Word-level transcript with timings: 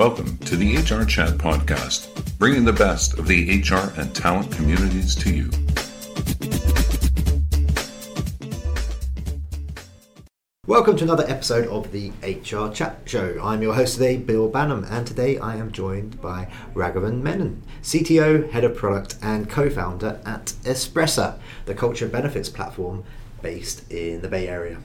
Welcome 0.00 0.38
to 0.38 0.56
the 0.56 0.78
HR 0.78 1.04
Chat 1.04 1.36
Podcast, 1.36 2.08
bringing 2.38 2.64
the 2.64 2.72
best 2.72 3.18
of 3.18 3.26
the 3.26 3.60
HR 3.60 3.92
and 4.00 4.14
talent 4.14 4.50
communities 4.50 5.14
to 5.16 5.30
you. 5.30 5.50
Welcome 10.66 10.96
to 10.96 11.04
another 11.04 11.28
episode 11.28 11.68
of 11.68 11.92
the 11.92 12.12
HR 12.22 12.72
Chat 12.72 13.00
Show. 13.04 13.38
I'm 13.42 13.60
your 13.60 13.74
host 13.74 13.92
today, 13.92 14.16
Bill 14.16 14.50
Banham, 14.50 14.90
and 14.90 15.06
today 15.06 15.36
I 15.36 15.56
am 15.56 15.70
joined 15.70 16.18
by 16.22 16.50
Raghavan 16.72 17.20
Menon, 17.20 17.62
CTO, 17.82 18.50
Head 18.52 18.64
of 18.64 18.74
Product, 18.74 19.16
and 19.20 19.50
co 19.50 19.68
founder 19.68 20.18
at 20.24 20.46
Espressa, 20.64 21.38
the 21.66 21.74
culture 21.74 22.08
benefits 22.08 22.48
platform 22.48 23.04
based 23.42 23.92
in 23.92 24.22
the 24.22 24.28
Bay 24.28 24.48
Area. 24.48 24.78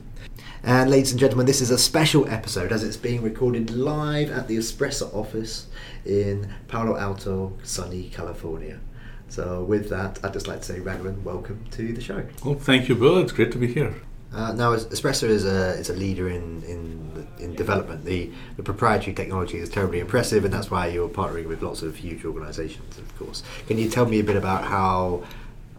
And 0.65 0.89
ladies 0.89 1.11
and 1.11 1.19
gentlemen, 1.19 1.45
this 1.45 1.61
is 1.61 1.69
a 1.69 1.77
special 1.77 2.27
episode 2.27 2.71
as 2.71 2.83
it's 2.83 2.97
being 2.97 3.21
recorded 3.21 3.69
live 3.69 4.31
at 4.31 4.47
the 4.47 4.57
Espressa 4.57 5.13
office 5.13 5.67
in 6.05 6.51
Palo 6.67 6.97
Alto, 6.97 7.55
sunny 7.61 8.09
California. 8.09 8.79
So, 9.27 9.63
with 9.63 9.91
that, 9.91 10.19
I'd 10.23 10.33
just 10.33 10.47
like 10.47 10.61
to 10.61 10.65
say, 10.65 10.79
Raghavan, 10.79 11.21
welcome 11.21 11.63
to 11.69 11.93
the 11.93 12.01
show. 12.01 12.25
Well, 12.43 12.55
thank 12.55 12.89
you, 12.89 12.95
Bill. 12.95 13.19
It's 13.19 13.31
great 13.31 13.51
to 13.51 13.59
be 13.59 13.71
here. 13.71 13.93
Uh, 14.33 14.53
now, 14.53 14.75
Espressa 14.75 15.29
is 15.29 15.45
a 15.45 15.73
is 15.73 15.91
a 15.91 15.93
leader 15.93 16.29
in 16.29 16.63
in, 16.63 17.27
in 17.37 17.53
development. 17.53 18.03
The 18.03 18.31
the 18.57 18.63
proprietary 18.63 19.13
technology 19.13 19.59
is 19.59 19.69
terribly 19.69 19.99
impressive, 19.99 20.45
and 20.45 20.51
that's 20.51 20.71
why 20.71 20.87
you're 20.87 21.09
partnering 21.09 21.45
with 21.45 21.61
lots 21.61 21.83
of 21.83 21.97
huge 21.97 22.25
organisations. 22.25 22.97
Of 22.97 23.15
course, 23.19 23.43
can 23.67 23.77
you 23.77 23.87
tell 23.87 24.07
me 24.07 24.19
a 24.19 24.23
bit 24.23 24.35
about 24.35 24.63
how 24.63 25.25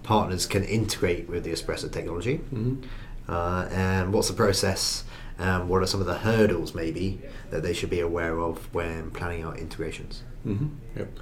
partners 0.04 0.46
can 0.46 0.62
integrate 0.62 1.28
with 1.28 1.42
the 1.42 1.50
Espressa 1.50 1.90
technology? 1.90 2.38
Mm-hmm 2.38 2.84
uh, 3.28 3.68
and 3.70 4.12
what's 4.12 4.28
the 4.28 4.34
process? 4.34 5.04
Um, 5.38 5.68
what 5.68 5.82
are 5.82 5.86
some 5.86 6.00
of 6.00 6.06
the 6.06 6.18
hurdles 6.18 6.74
maybe 6.74 7.20
that 7.50 7.62
they 7.62 7.74
should 7.74 7.90
be 7.90 8.00
aware 8.00 8.38
of 8.38 8.72
when 8.74 9.10
planning 9.10 9.42
out 9.42 9.58
integrations? 9.58 10.22
Mm-hmm. 10.46 10.68
Yep. 10.96 11.18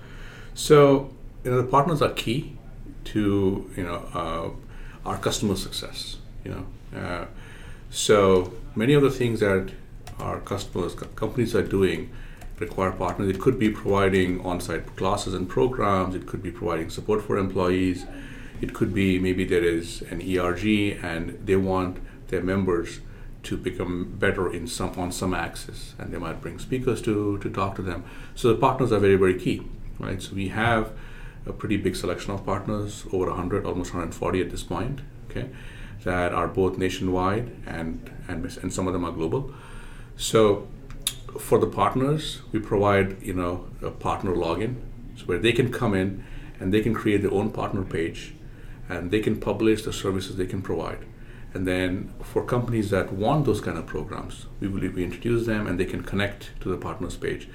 So 0.54 1.12
you 1.42 1.50
know 1.50 1.62
the 1.62 1.68
partners 1.68 2.00
are 2.00 2.12
key 2.12 2.56
to 3.04 3.70
you 3.76 3.82
know 3.82 4.06
uh, 4.14 5.08
our 5.08 5.18
customer 5.18 5.56
success. 5.56 6.18
You 6.44 6.50
know, 6.52 6.98
uh, 6.98 7.26
so 7.90 8.52
many 8.74 8.92
of 8.94 9.02
the 9.02 9.10
things 9.10 9.40
that 9.40 9.72
our 10.18 10.40
customers 10.40 10.94
companies 11.16 11.54
are 11.54 11.62
doing 11.62 12.10
require 12.58 12.92
partners. 12.92 13.28
It 13.28 13.40
could 13.40 13.58
be 13.58 13.70
providing 13.70 14.40
on-site 14.42 14.94
classes 14.96 15.34
and 15.34 15.48
programs. 15.48 16.14
It 16.14 16.26
could 16.26 16.42
be 16.42 16.52
providing 16.52 16.88
support 16.90 17.22
for 17.22 17.36
employees 17.36 18.06
it 18.64 18.72
could 18.72 18.92
be 18.94 19.18
maybe 19.18 19.44
there 19.44 19.66
is 19.78 20.02
an 20.12 20.18
ERG 20.22 20.64
and 21.10 21.38
they 21.48 21.56
want 21.56 21.98
their 22.28 22.42
members 22.42 23.00
to 23.42 23.58
become 23.58 23.94
better 24.18 24.50
in 24.58 24.66
some 24.66 24.92
on 25.02 25.12
some 25.12 25.34
axis, 25.34 25.94
and 25.98 26.12
they 26.12 26.20
might 26.26 26.40
bring 26.44 26.58
speakers 26.58 27.02
to 27.02 27.14
to 27.44 27.50
talk 27.50 27.76
to 27.76 27.82
them. 27.82 28.04
So 28.34 28.48
the 28.48 28.60
partners 28.66 28.90
are 28.90 29.02
very 29.06 29.18
very 29.24 29.38
key, 29.44 29.56
right? 30.06 30.20
So 30.26 30.34
we 30.34 30.48
have 30.48 30.92
a 31.46 31.52
pretty 31.52 31.76
big 31.86 31.94
selection 31.94 32.32
of 32.32 32.46
partners, 32.46 33.04
over 33.12 33.26
100, 33.26 33.66
almost 33.66 33.92
140 33.92 34.40
at 34.40 34.50
this 34.50 34.62
point, 34.62 35.02
okay, 35.28 35.46
that 36.04 36.32
are 36.32 36.48
both 36.48 36.78
nationwide 36.78 37.46
and 37.66 38.10
and 38.28 38.38
and 38.62 38.72
some 38.72 38.86
of 38.88 38.94
them 38.94 39.04
are 39.04 39.12
global. 39.12 39.52
So 40.16 40.66
for 41.48 41.58
the 41.58 41.70
partners, 41.82 42.40
we 42.52 42.60
provide 42.60 43.08
you 43.30 43.34
know 43.40 43.54
a 43.82 43.90
partner 43.90 44.32
login, 44.44 44.72
so 45.18 45.22
where 45.26 45.42
they 45.46 45.52
can 45.52 45.68
come 45.80 45.92
in 46.02 46.24
and 46.60 46.72
they 46.72 46.82
can 46.86 46.94
create 47.02 47.20
their 47.24 47.36
own 47.40 47.50
partner 47.50 47.84
page 47.98 48.32
and 48.88 49.10
they 49.10 49.20
can 49.20 49.40
publish 49.40 49.82
the 49.82 49.92
services 49.92 50.36
they 50.36 50.46
can 50.46 50.62
provide. 50.62 51.04
And 51.54 51.66
then 51.68 52.12
for 52.20 52.44
companies 52.44 52.90
that 52.90 53.12
want 53.12 53.46
those 53.46 53.60
kind 53.60 53.78
of 53.78 53.86
programs, 53.86 54.46
we 54.60 54.68
believe 54.68 54.94
we 54.94 55.04
introduce 55.04 55.46
them 55.46 55.66
and 55.66 55.78
they 55.78 55.84
can 55.84 56.02
connect 56.02 56.50
to 56.60 56.68
the 56.68 56.76
partners 56.76 57.16
page. 57.16 57.48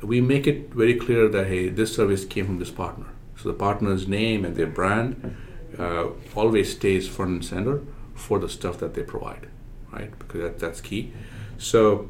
We 0.00 0.20
make 0.20 0.46
it 0.46 0.72
very 0.72 0.94
clear 0.94 1.28
that 1.28 1.48
hey, 1.48 1.68
this 1.68 1.94
service 1.94 2.24
came 2.24 2.46
from 2.46 2.58
this 2.58 2.70
partner. 2.70 3.06
So 3.36 3.48
the 3.48 3.54
partner's 3.54 4.06
name 4.06 4.44
and 4.44 4.54
their 4.54 4.66
brand 4.66 5.36
uh, 5.78 6.08
always 6.36 6.72
stays 6.72 7.08
front 7.08 7.30
and 7.30 7.44
center 7.44 7.82
for 8.14 8.38
the 8.38 8.48
stuff 8.48 8.78
that 8.78 8.94
they 8.94 9.02
provide, 9.02 9.48
right? 9.90 10.16
Because 10.18 10.40
that, 10.42 10.58
that's 10.58 10.80
key. 10.80 11.12
So, 11.58 12.08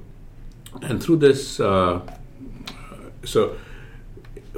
and 0.83 1.03
through 1.03 1.17
this, 1.17 1.61
uh, 1.61 2.01
so 3.25 3.57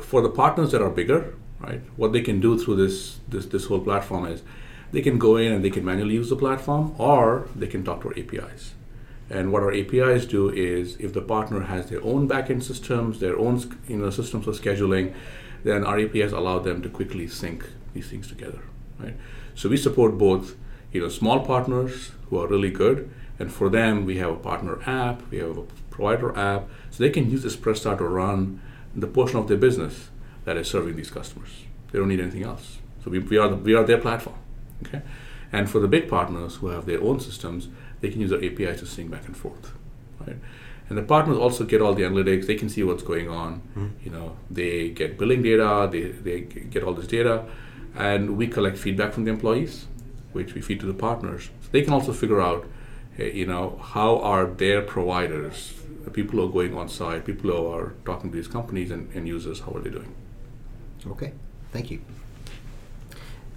for 0.02 0.20
the 0.20 0.28
partners 0.28 0.72
that 0.72 0.82
are 0.82 0.90
bigger, 0.90 1.34
right? 1.64 1.82
What 1.96 2.12
they 2.12 2.20
can 2.20 2.40
do 2.40 2.58
through 2.58 2.76
this, 2.76 3.18
this, 3.28 3.46
this 3.46 3.66
whole 3.66 3.80
platform 3.80 4.26
is 4.26 4.42
they 4.92 5.02
can 5.02 5.18
go 5.18 5.36
in 5.36 5.52
and 5.52 5.64
they 5.64 5.70
can 5.70 5.84
manually 5.84 6.14
use 6.14 6.28
the 6.28 6.36
platform 6.36 6.94
or 6.98 7.48
they 7.54 7.66
can 7.66 7.84
talk 7.84 8.02
to 8.02 8.08
our 8.08 8.18
APIs. 8.18 8.74
And 9.30 9.52
what 9.52 9.62
our 9.62 9.72
APIs 9.72 10.26
do 10.26 10.50
is 10.50 10.96
if 10.96 11.14
the 11.14 11.22
partner 11.22 11.62
has 11.62 11.88
their 11.88 12.02
own 12.04 12.28
backend 12.28 12.62
systems, 12.62 13.20
their 13.20 13.38
own 13.38 13.78
you 13.88 13.96
know, 13.96 14.10
systems 14.10 14.44
for 14.44 14.52
scheduling, 14.52 15.14
then 15.64 15.84
our 15.84 15.98
APIs 15.98 16.32
allow 16.32 16.58
them 16.58 16.82
to 16.82 16.88
quickly 16.88 17.26
sync 17.26 17.66
these 17.94 18.08
things 18.08 18.28
together. 18.28 18.60
Right? 18.98 19.16
So 19.54 19.68
we 19.68 19.76
support 19.76 20.18
both 20.18 20.56
you 20.92 21.00
know, 21.00 21.08
small 21.08 21.44
partners 21.44 22.12
who 22.28 22.38
are 22.38 22.46
really 22.46 22.70
good, 22.70 23.10
and 23.38 23.52
for 23.52 23.68
them 23.68 24.04
we 24.04 24.18
have 24.18 24.30
a 24.30 24.36
partner 24.36 24.78
app, 24.86 25.28
we 25.30 25.38
have 25.38 25.56
a 25.56 25.62
provider 25.90 26.36
app, 26.38 26.68
so 26.90 27.02
they 27.02 27.10
can 27.10 27.30
use 27.30 27.44
Espressa 27.44 27.96
to 27.98 28.04
run 28.04 28.60
the 28.94 29.06
portion 29.08 29.38
of 29.38 29.48
their 29.48 29.56
business 29.56 30.10
that 30.44 30.56
is 30.56 30.68
serving 30.68 30.96
these 30.96 31.10
customers. 31.10 31.64
They 31.90 31.98
don't 31.98 32.08
need 32.08 32.20
anything 32.20 32.42
else. 32.42 32.78
So 33.04 33.10
we, 33.10 33.18
we, 33.18 33.36
are, 33.36 33.48
the, 33.48 33.56
we 33.56 33.74
are 33.74 33.84
their 33.84 33.98
platform. 33.98 34.36
Okay? 34.84 35.02
And 35.52 35.70
for 35.70 35.78
the 35.78 35.88
big 35.88 36.08
partners 36.08 36.56
who 36.56 36.68
have 36.68 36.86
their 36.86 37.00
own 37.00 37.20
systems, 37.20 37.68
they 38.00 38.10
can 38.10 38.20
use 38.20 38.32
our 38.32 38.42
APIs 38.42 38.80
to 38.80 38.86
sync 38.86 39.10
back 39.10 39.26
and 39.26 39.36
forth. 39.36 39.72
Right? 40.20 40.36
And 40.88 40.98
the 40.98 41.02
partners 41.02 41.38
also 41.38 41.64
get 41.64 41.80
all 41.80 41.94
the 41.94 42.02
analytics. 42.02 42.46
They 42.46 42.56
can 42.56 42.68
see 42.68 42.82
what's 42.82 43.02
going 43.02 43.28
on. 43.28 43.62
Mm-hmm. 43.76 43.88
You 44.04 44.10
know, 44.10 44.36
they 44.50 44.90
get 44.90 45.18
billing 45.18 45.42
data. 45.42 45.88
They, 45.90 46.08
they 46.08 46.40
get 46.40 46.82
all 46.82 46.92
this 46.92 47.06
data, 47.06 47.46
and 47.94 48.36
we 48.36 48.46
collect 48.46 48.76
feedback 48.76 49.12
from 49.12 49.24
the 49.24 49.30
employees, 49.30 49.86
which 50.32 50.54
we 50.54 50.60
feed 50.60 50.80
to 50.80 50.86
the 50.86 50.94
partners. 50.94 51.50
So 51.62 51.68
they 51.72 51.82
can 51.82 51.94
also 51.94 52.12
figure 52.12 52.40
out, 52.40 52.66
you 53.16 53.46
know, 53.46 53.80
how 53.82 54.18
are 54.18 54.46
their 54.46 54.82
providers, 54.82 55.72
the 56.04 56.10
people 56.10 56.38
who 56.38 56.48
are 56.48 56.52
going 56.52 56.76
on 56.76 56.88
site, 56.88 57.24
people 57.24 57.50
who 57.50 57.66
are 57.66 57.94
talking 58.04 58.30
to 58.30 58.36
these 58.36 58.48
companies 58.48 58.90
and, 58.90 59.10
and 59.14 59.26
users, 59.26 59.60
how 59.60 59.72
are 59.72 59.80
they 59.80 59.90
doing? 59.90 60.14
Okay, 61.06 61.32
thank 61.72 61.90
you. 61.90 62.00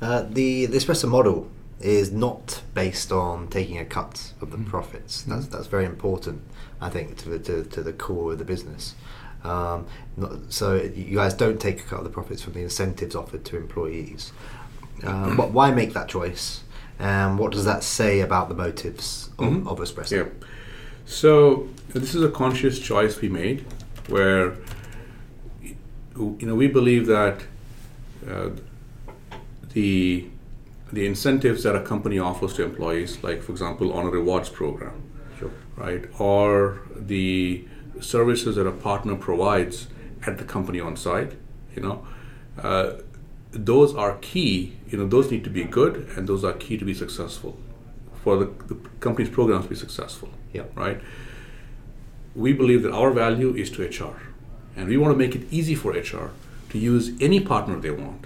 Uh, 0.01 0.23
the, 0.29 0.65
the 0.67 0.77
Espressa 0.77 1.09
model 1.09 1.49
is 1.79 2.11
not 2.11 2.61
based 2.73 3.11
on 3.11 3.47
taking 3.47 3.77
a 3.77 3.85
cut 3.85 4.33
of 4.41 4.51
the 4.51 4.57
mm. 4.57 4.67
profits. 4.67 5.21
That's 5.23 5.45
mm. 5.45 5.51
that's 5.51 5.67
very 5.67 5.85
important, 5.85 6.41
I 6.81 6.89
think, 6.89 7.17
to 7.17 7.29
the 7.29 7.39
to, 7.39 7.63
to 7.63 7.81
the 7.81 7.93
core 7.93 8.33
of 8.33 8.39
the 8.39 8.45
business. 8.45 8.95
Um, 9.43 9.85
not, 10.17 10.51
so 10.51 10.75
you 10.75 11.15
guys 11.15 11.33
don't 11.33 11.59
take 11.59 11.81
a 11.81 11.83
cut 11.83 11.99
of 11.99 12.03
the 12.03 12.09
profits 12.09 12.41
from 12.41 12.53
the 12.53 12.61
incentives 12.61 13.15
offered 13.15 13.45
to 13.45 13.57
employees. 13.57 14.31
Uh, 15.03 15.35
but 15.35 15.51
why 15.51 15.71
make 15.71 15.93
that 15.93 16.09
choice? 16.09 16.63
And 16.99 17.37
what 17.37 17.51
does 17.51 17.65
that 17.65 17.83
say 17.83 18.21
about 18.21 18.49
the 18.49 18.55
motives 18.55 19.29
of, 19.37 19.45
mm-hmm. 19.45 19.67
of 19.67 19.77
Espressa? 19.77 20.11
Yeah. 20.11 20.47
So 21.05 21.69
this 21.89 22.15
is 22.15 22.23
a 22.23 22.31
conscious 22.31 22.79
choice 22.79 23.21
we 23.21 23.29
made, 23.29 23.65
where 24.07 24.55
you 26.17 26.47
know, 26.47 26.55
we 26.55 26.67
believe 26.67 27.07
that 27.07 27.43
uh, 28.29 28.49
the 29.73 30.27
the 30.91 31.05
incentives 31.05 31.63
that 31.63 31.75
a 31.75 31.81
company 31.81 32.17
offers 32.17 32.53
to 32.53 32.63
employees, 32.63 33.21
like 33.23 33.43
for 33.43 33.51
example, 33.51 33.91
on 33.91 34.05
a 34.05 34.09
rewards 34.09 34.49
program, 34.49 35.03
sure. 35.37 35.51
right, 35.75 36.05
or 36.17 36.81
the 36.95 37.67
services 37.99 38.55
that 38.55 38.65
a 38.65 38.71
partner 38.71 39.15
provides 39.15 39.87
at 40.25 40.37
the 40.37 40.45
company 40.45 40.79
on 40.79 40.95
site, 40.95 41.33
you 41.75 41.81
know, 41.81 42.07
uh, 42.61 42.93
those 43.51 43.93
are 43.95 44.17
key. 44.17 44.77
You 44.89 44.97
know, 44.97 45.07
those 45.07 45.29
need 45.29 45.43
to 45.43 45.49
be 45.49 45.63
good, 45.63 46.07
and 46.15 46.27
those 46.27 46.43
are 46.43 46.53
key 46.53 46.77
to 46.77 46.85
be 46.85 46.93
successful 46.93 47.57
for 48.23 48.37
the, 48.37 48.45
the 48.67 48.75
company's 48.99 49.29
programs 49.29 49.65
to 49.65 49.69
be 49.69 49.75
successful. 49.75 50.29
Yeah. 50.53 50.63
Right. 50.75 51.01
We 52.35 52.53
believe 52.53 52.83
that 52.83 52.93
our 52.93 53.11
value 53.11 53.53
is 53.55 53.69
to 53.71 53.83
HR 53.83 54.26
and 54.77 54.87
we 54.87 54.95
want 54.95 55.11
to 55.11 55.17
make 55.17 55.35
it 55.35 55.51
easy 55.51 55.75
for 55.75 55.91
HR 55.91 56.31
to 56.69 56.77
use 56.77 57.11
any 57.19 57.39
partner 57.39 57.79
they 57.79 57.91
want 57.91 58.25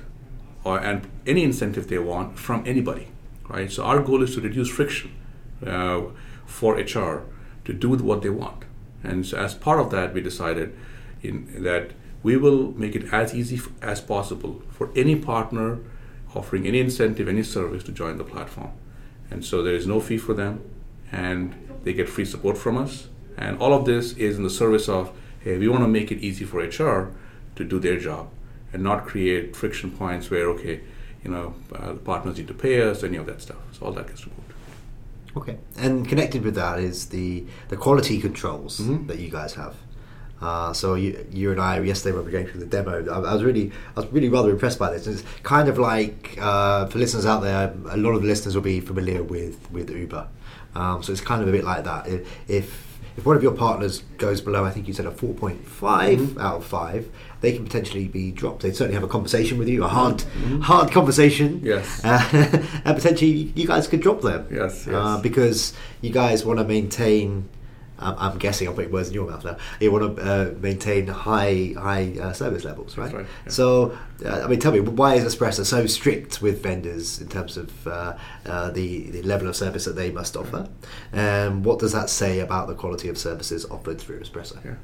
or 0.64 0.78
and 0.80 1.08
any 1.26 1.44
incentive 1.44 1.88
they 1.88 1.98
want 1.98 2.38
from 2.38 2.64
anybody, 2.68 3.08
right? 3.48 3.72
So 3.72 3.84
our 3.84 4.02
goal 4.02 4.22
is 4.22 4.36
to 4.36 4.42
reduce 4.42 4.70
friction 4.70 5.12
uh, 5.66 6.02
for 6.46 6.76
HR 6.76 7.24
to 7.66 7.74
do 7.74 7.90
what 7.90 8.22
they 8.22 8.30
want. 8.30 8.66
And 9.04 9.26
so 9.26 9.38
as 9.38 9.56
part 9.56 9.80
of 9.80 9.90
that, 9.92 10.14
we 10.14 10.22
decided 10.22 10.78
in, 11.24 11.64
that 11.64 11.92
we 12.22 12.38
will 12.38 12.72
make 12.74 12.96
it 12.96 13.12
as 13.12 13.34
easy 13.34 13.56
f- 13.56 13.70
as 13.82 14.02
possible 14.02 14.62
for 14.70 14.92
any 14.96 15.16
partner 15.16 15.80
offering 16.36 16.68
any 16.68 16.80
incentive, 16.80 17.28
any 17.28 17.44
service 17.44 17.84
to 17.84 17.92
join 17.92 18.18
the 18.18 18.24
platform. 18.24 18.72
And 19.30 19.44
so 19.44 19.64
there 19.64 19.74
is 19.74 19.88
no 19.88 20.00
fee 20.00 20.18
for 20.18 20.34
them, 20.34 20.62
and 21.12 21.56
they 21.84 21.94
get 21.94 22.10
free 22.10 22.26
support 22.26 22.58
from 22.58 22.78
us. 22.78 23.08
And 23.38 23.58
all 23.60 23.74
of 23.74 23.86
this 23.86 24.14
is 24.14 24.38
in 24.38 24.44
the 24.44 24.50
service 24.50 24.88
of 24.88 25.12
hey, 25.44 25.58
we 25.58 25.68
want 25.68 25.84
to 25.84 25.88
make 25.88 26.12
it 26.12 26.20
easy 26.20 26.46
for 26.46 26.60
HR 26.60 27.12
to 27.56 27.64
do 27.64 27.80
their 27.80 28.00
job 28.00 28.30
and 28.74 28.84
not 28.84 29.06
create 29.06 29.56
friction 29.56 29.92
points 29.92 30.30
where, 30.30 30.50
okay, 30.50 30.82
you 31.24 31.32
know, 31.32 31.54
uh, 31.76 31.94
the 31.94 32.00
partners 32.00 32.38
need 32.38 32.48
to 32.48 32.54
pay 32.54 32.82
us, 32.82 33.04
any 33.04 33.18
of 33.18 33.26
that 33.26 33.42
stuff. 33.42 33.58
So 33.74 33.86
all 33.86 33.92
that 33.94 34.08
gets 34.08 34.26
removed. 34.26 34.54
Okay, 35.38 35.58
and 35.78 36.08
connected 36.08 36.44
with 36.44 36.56
that 36.56 36.80
is 36.80 37.08
the 37.08 37.46
the 37.70 37.78
quality 37.78 38.20
controls 38.20 38.80
mm-hmm. 38.80 39.08
that 39.08 39.20
you 39.20 39.30
guys 39.30 39.54
have. 39.54 39.76
Uh, 40.42 40.74
so 40.74 40.96
you, 40.96 41.26
you 41.32 41.52
and 41.52 41.62
I 41.62 41.80
yesterday 41.80 42.16
when 42.16 42.26
we 42.26 42.32
were 42.32 42.38
going 42.38 42.48
through 42.48 42.62
the 42.62 42.66
demo, 42.66 43.06
I, 43.10 43.30
I 43.30 43.34
was 43.34 43.44
really 43.44 43.72
I 43.96 44.02
was 44.02 44.12
really 44.12 44.28
rather 44.28 44.50
impressed 44.50 44.78
by 44.78 44.92
this. 44.92 45.08
It's 45.08 45.24
kind 45.44 45.70
of 45.70 45.78
like 45.78 46.38
uh, 46.42 46.88
for 46.88 47.00
listeners 47.00 47.26
out 47.26 47.44
there, 47.44 47.74
a 47.90 47.98
lot 47.98 48.12
of 48.12 48.24
the 48.24 48.28
listeners 48.28 48.56
will 48.56 48.62
be 48.62 48.82
familiar 48.82 49.24
with 49.24 49.72
with 49.72 49.90
Uber. 49.90 50.28
Um, 50.76 51.02
so 51.02 51.14
it's 51.14 51.22
kind 51.22 51.42
of 51.42 51.48
a 51.48 51.52
bit 51.52 51.64
like 51.64 51.86
that. 51.86 52.08
If 52.08 52.50
if 52.50 52.91
one 53.24 53.36
of 53.36 53.44
your 53.44 53.54
partners 53.54 54.04
goes 54.18 54.42
below, 54.42 54.64
I 54.64 54.72
think 54.72 54.88
you 54.88 54.94
said 54.94 55.06
a 55.06 55.12
4.5 55.12 55.60
mm-hmm. 55.60 56.40
out 56.40 56.58
of 56.58 56.66
5, 56.66 57.10
they 57.42 57.52
can 57.52 57.66
potentially 57.66 58.08
be 58.08 58.32
dropped. 58.32 58.62
They'd 58.62 58.76
certainly 58.76 58.96
have 58.96 59.04
a 59.04 59.08
conversation 59.08 59.58
with 59.58 59.68
you, 59.68 59.84
a 59.84 59.88
hard, 59.88 60.18
mm-hmm. 60.18 60.62
hard 60.62 60.92
conversation. 60.92 61.62
Yes. 61.64 62.04
Uh, 62.04 62.22
and 62.86 62.96
potentially 62.96 63.52
you 63.56 63.68
guys 63.68 63.88
could 63.88 64.02
drop 64.02 64.22
them. 64.22 64.48
Yes, 64.50 64.86
yes. 64.86 64.96
Uh, 64.96 65.20
because 65.22 65.74
you 66.02 66.12
guys 66.12 66.46
want 66.46 66.60
to 66.60 66.66
maintain 66.66 67.50
I'm, 68.02 68.38
guessing 68.38 68.68
I'm 68.68 68.74
putting 68.74 68.92
words 68.92 69.10
in 69.10 69.14
your 69.14 69.30
mouth 69.30 69.46
now. 69.46 69.58
You 69.80 69.92
want 69.92 70.18
to 70.18 70.24
uh, 70.24 70.54
maintain 70.60 71.08
high 71.08 71.74
high 71.78 72.18
uh, 72.22 72.34
service 72.34 72.64
levels, 72.64 72.98
right? 72.98 73.14
right 73.14 73.26
yeah. 73.46 73.52
So, 73.52 73.98
uh, 74.26 74.42
I 74.44 74.48
mean, 74.48 74.60
tell 74.60 74.72
me 74.72 74.80
why 74.80 75.16
is 75.16 75.24
Espressa 75.24 75.66
so 75.66 75.86
strict 75.86 76.42
with 76.42 76.62
vendors 76.64 77.22
in 77.22 77.28
terms 77.28 77.58
of 77.58 77.88
uh, 77.88 78.18
uh, 78.46 78.72
the 78.72 79.10
the 79.12 79.22
level 79.24 79.48
of 79.48 79.56
service 79.56 79.86
that 79.86 79.96
they 79.96 80.12
must 80.12 80.36
offer, 80.36 80.68
and 81.14 81.64
what 81.64 81.80
does 81.80 81.92
that 81.94 82.10
say 82.10 82.40
about 82.40 82.68
the 82.68 82.76
quality 82.76 83.10
of 83.10 83.18
services 83.18 83.66
offered 83.66 84.00
through 84.00 84.20
Espressa? 84.20 84.64
Yeah. 84.66 84.76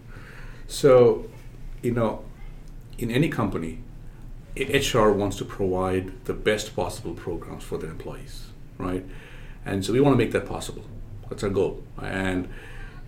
So, 0.68 1.30
you 1.82 1.92
know, 1.92 2.24
in 2.98 3.10
any 3.10 3.30
company, 3.30 3.80
HR 4.58 5.10
wants 5.12 5.38
to 5.38 5.46
provide 5.46 6.26
the 6.26 6.34
best 6.34 6.76
possible 6.76 7.14
programs 7.14 7.64
for 7.64 7.78
their 7.78 7.92
employees, 7.92 8.48
right? 8.78 9.06
And 9.66 9.86
so 9.86 9.94
we 9.94 10.00
want 10.00 10.14
to 10.14 10.18
make 10.18 10.32
that 10.32 10.46
possible. 10.46 10.84
That's 11.30 11.44
our 11.44 11.50
goal, 11.50 11.84
and 12.02 12.48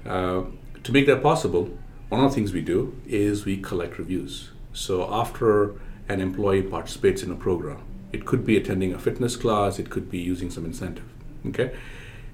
uh, 0.05 0.43
to 0.83 0.91
make 0.91 1.05
that 1.07 1.21
possible, 1.21 1.77
one 2.09 2.23
of 2.23 2.31
the 2.31 2.35
things 2.35 2.53
we 2.53 2.61
do 2.61 2.99
is 3.07 3.45
we 3.45 3.57
collect 3.57 3.97
reviews. 3.97 4.49
So 4.73 5.11
after 5.13 5.75
an 6.07 6.21
employee 6.21 6.63
participates 6.63 7.21
in 7.21 7.31
a 7.31 7.35
program, 7.35 7.83
it 8.11 8.25
could 8.25 8.45
be 8.45 8.57
attending 8.57 8.93
a 8.93 8.99
fitness 8.99 9.35
class, 9.35 9.77
it 9.77 9.89
could 9.89 10.09
be 10.09 10.17
using 10.17 10.49
some 10.49 10.65
incentive. 10.65 11.05
Okay, 11.47 11.75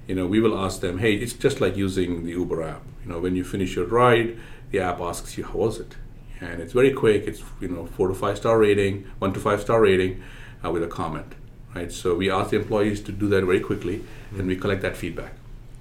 you 0.06 0.14
know, 0.14 0.26
we 0.26 0.40
will 0.40 0.58
ask 0.58 0.80
them, 0.80 0.98
hey, 0.98 1.14
it's 1.14 1.32
just 1.32 1.60
like 1.60 1.76
using 1.76 2.24
the 2.24 2.32
Uber 2.32 2.62
app. 2.62 2.82
You 3.04 3.12
know, 3.12 3.20
when 3.20 3.36
you 3.36 3.44
finish 3.44 3.76
your 3.76 3.86
ride, 3.86 4.38
the 4.70 4.80
app 4.80 5.00
asks 5.00 5.36
you 5.36 5.44
how 5.44 5.58
was 5.58 5.78
it, 5.78 5.96
and 6.40 6.60
it's 6.60 6.72
very 6.72 6.92
quick. 6.92 7.24
It's 7.26 7.42
you 7.60 7.68
know 7.68 7.86
four 7.86 8.08
to 8.08 8.14
five 8.14 8.36
star 8.38 8.58
rating, 8.58 9.10
one 9.18 9.32
to 9.34 9.40
five 9.40 9.60
star 9.60 9.80
rating, 9.82 10.22
uh, 10.64 10.70
with 10.70 10.82
a 10.82 10.88
comment. 10.88 11.34
Right. 11.74 11.92
So 11.92 12.14
we 12.14 12.30
ask 12.30 12.50
the 12.50 12.56
employees 12.56 13.02
to 13.02 13.12
do 13.12 13.28
that 13.28 13.44
very 13.44 13.60
quickly, 13.60 13.98
mm-hmm. 13.98 14.40
and 14.40 14.48
we 14.48 14.56
collect 14.56 14.80
that 14.80 14.96
feedback 14.96 15.34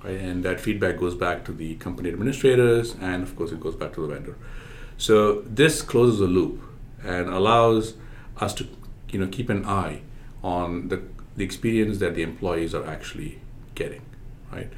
right? 0.06 0.20
And 0.20 0.44
that 0.44 0.60
feedback 0.60 0.98
goes 0.98 1.16
back 1.16 1.44
to 1.46 1.52
the 1.52 1.76
company 1.76 2.10
administrators, 2.10 2.96
and 3.02 3.24
of 3.24 3.36
course, 3.36 3.52
it 3.52 3.60
goes 3.60 3.76
back 3.76 3.94
to 3.94 4.02
the 4.02 4.14
vendor. 4.14 4.36
So 4.98 5.42
this 5.42 5.82
closes 5.82 6.22
a 6.22 6.28
loop 6.28 6.62
and 7.04 7.28
allows 7.30 7.96
us 8.38 8.54
to, 8.56 8.68
you 9.10 9.20
know, 9.20 9.28
keep 9.28 9.50
an 9.50 9.66
eye 9.66 10.02
on 10.44 10.90
the 10.90 11.02
the 11.36 11.44
experience 11.44 11.98
that 11.98 12.16
the 12.16 12.22
employees 12.22 12.74
are 12.74 12.88
actually 12.88 13.40
getting, 13.74 14.02
right? 14.54 14.72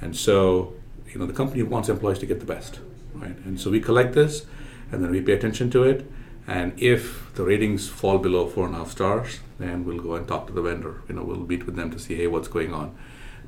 And 0.00 0.16
so, 0.16 0.72
you 1.12 1.18
know, 1.18 1.26
the 1.26 1.34
company 1.34 1.62
wants 1.62 1.90
employees 1.90 2.18
to 2.20 2.26
get 2.26 2.40
the 2.40 2.46
best, 2.46 2.80
right? 3.14 3.36
And 3.44 3.60
so 3.60 3.70
we 3.70 3.78
collect 3.78 4.14
this, 4.14 4.46
and 4.90 5.04
then 5.04 5.10
we 5.10 5.20
pay 5.20 5.32
attention 5.32 5.70
to 5.72 5.82
it. 5.82 6.10
And 6.46 6.72
if 6.80 7.30
the 7.34 7.44
ratings 7.44 7.90
fall 7.90 8.16
below 8.16 8.46
four 8.46 8.64
and 8.64 8.74
a 8.74 8.78
half 8.78 8.92
stars, 8.92 9.40
then 9.58 9.84
we'll 9.84 10.00
go 10.00 10.14
and 10.14 10.26
talk 10.26 10.46
to 10.46 10.52
the 10.54 10.62
vendor. 10.62 11.02
You 11.08 11.16
know, 11.16 11.24
we'll 11.24 11.46
meet 11.46 11.66
with 11.66 11.76
them 11.76 11.90
to 11.90 11.98
see, 11.98 12.14
hey, 12.14 12.26
what's 12.26 12.48
going 12.48 12.72
on 12.72 12.96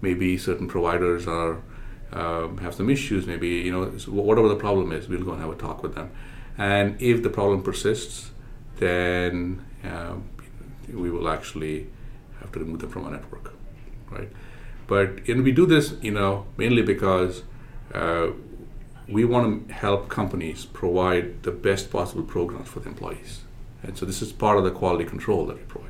maybe 0.01 0.39
certain 0.39 0.69
providers 0.69 1.27
are 1.27 1.59
um, 2.13 2.59
have 2.59 2.75
some 2.75 2.91
issues. 2.91 3.27
Maybe 3.27 3.49
you 3.49 3.73
know 3.73 3.85
whatever 4.09 4.49
the 4.49 4.57
problem 4.57 4.93
is, 4.93 5.09
we'll 5.09 5.25
go 5.25 5.33
and 5.33 5.41
have 5.41 5.51
a 5.51 5.57
talk 5.57 5.83
with 5.83 5.95
them. 5.95 6.11
And 6.59 7.01
if 7.01 7.23
the 7.23 7.31
problem 7.31 7.63
persists, 7.63 8.31
then 8.77 9.65
uh, 9.85 10.15
we 10.93 11.11
will 11.11 11.29
actually 11.29 11.87
have 12.41 12.53
to 12.53 12.59
remove 12.59 12.81
them 12.81 12.91
from 12.91 13.05
our 13.05 13.13
network, 13.13 13.55
right? 14.11 14.29
But 14.87 15.29
and 15.29 15.45
we 15.45 15.53
do 15.53 15.67
this, 15.67 15.95
you 16.03 16.11
know, 16.11 16.47
mainly 16.57 16.83
because 16.83 17.43
uh, 17.95 18.29
we 19.09 19.25
want 19.25 19.69
to 19.69 19.75
help 19.75 20.09
companies 20.09 20.65
provide 20.65 21.43
the 21.43 21.51
best 21.51 21.91
possible 21.91 22.23
programs 22.23 22.69
for 22.69 22.81
the 22.81 22.89
employees, 22.89 23.43
and 23.83 23.97
so 23.97 24.05
this 24.05 24.21
is 24.21 24.33
part 24.33 24.59
of 24.59 24.65
the 24.65 24.71
quality 24.71 25.05
control 25.05 25.47
that 25.47 25.57
we 25.57 25.63
provide. 25.63 25.90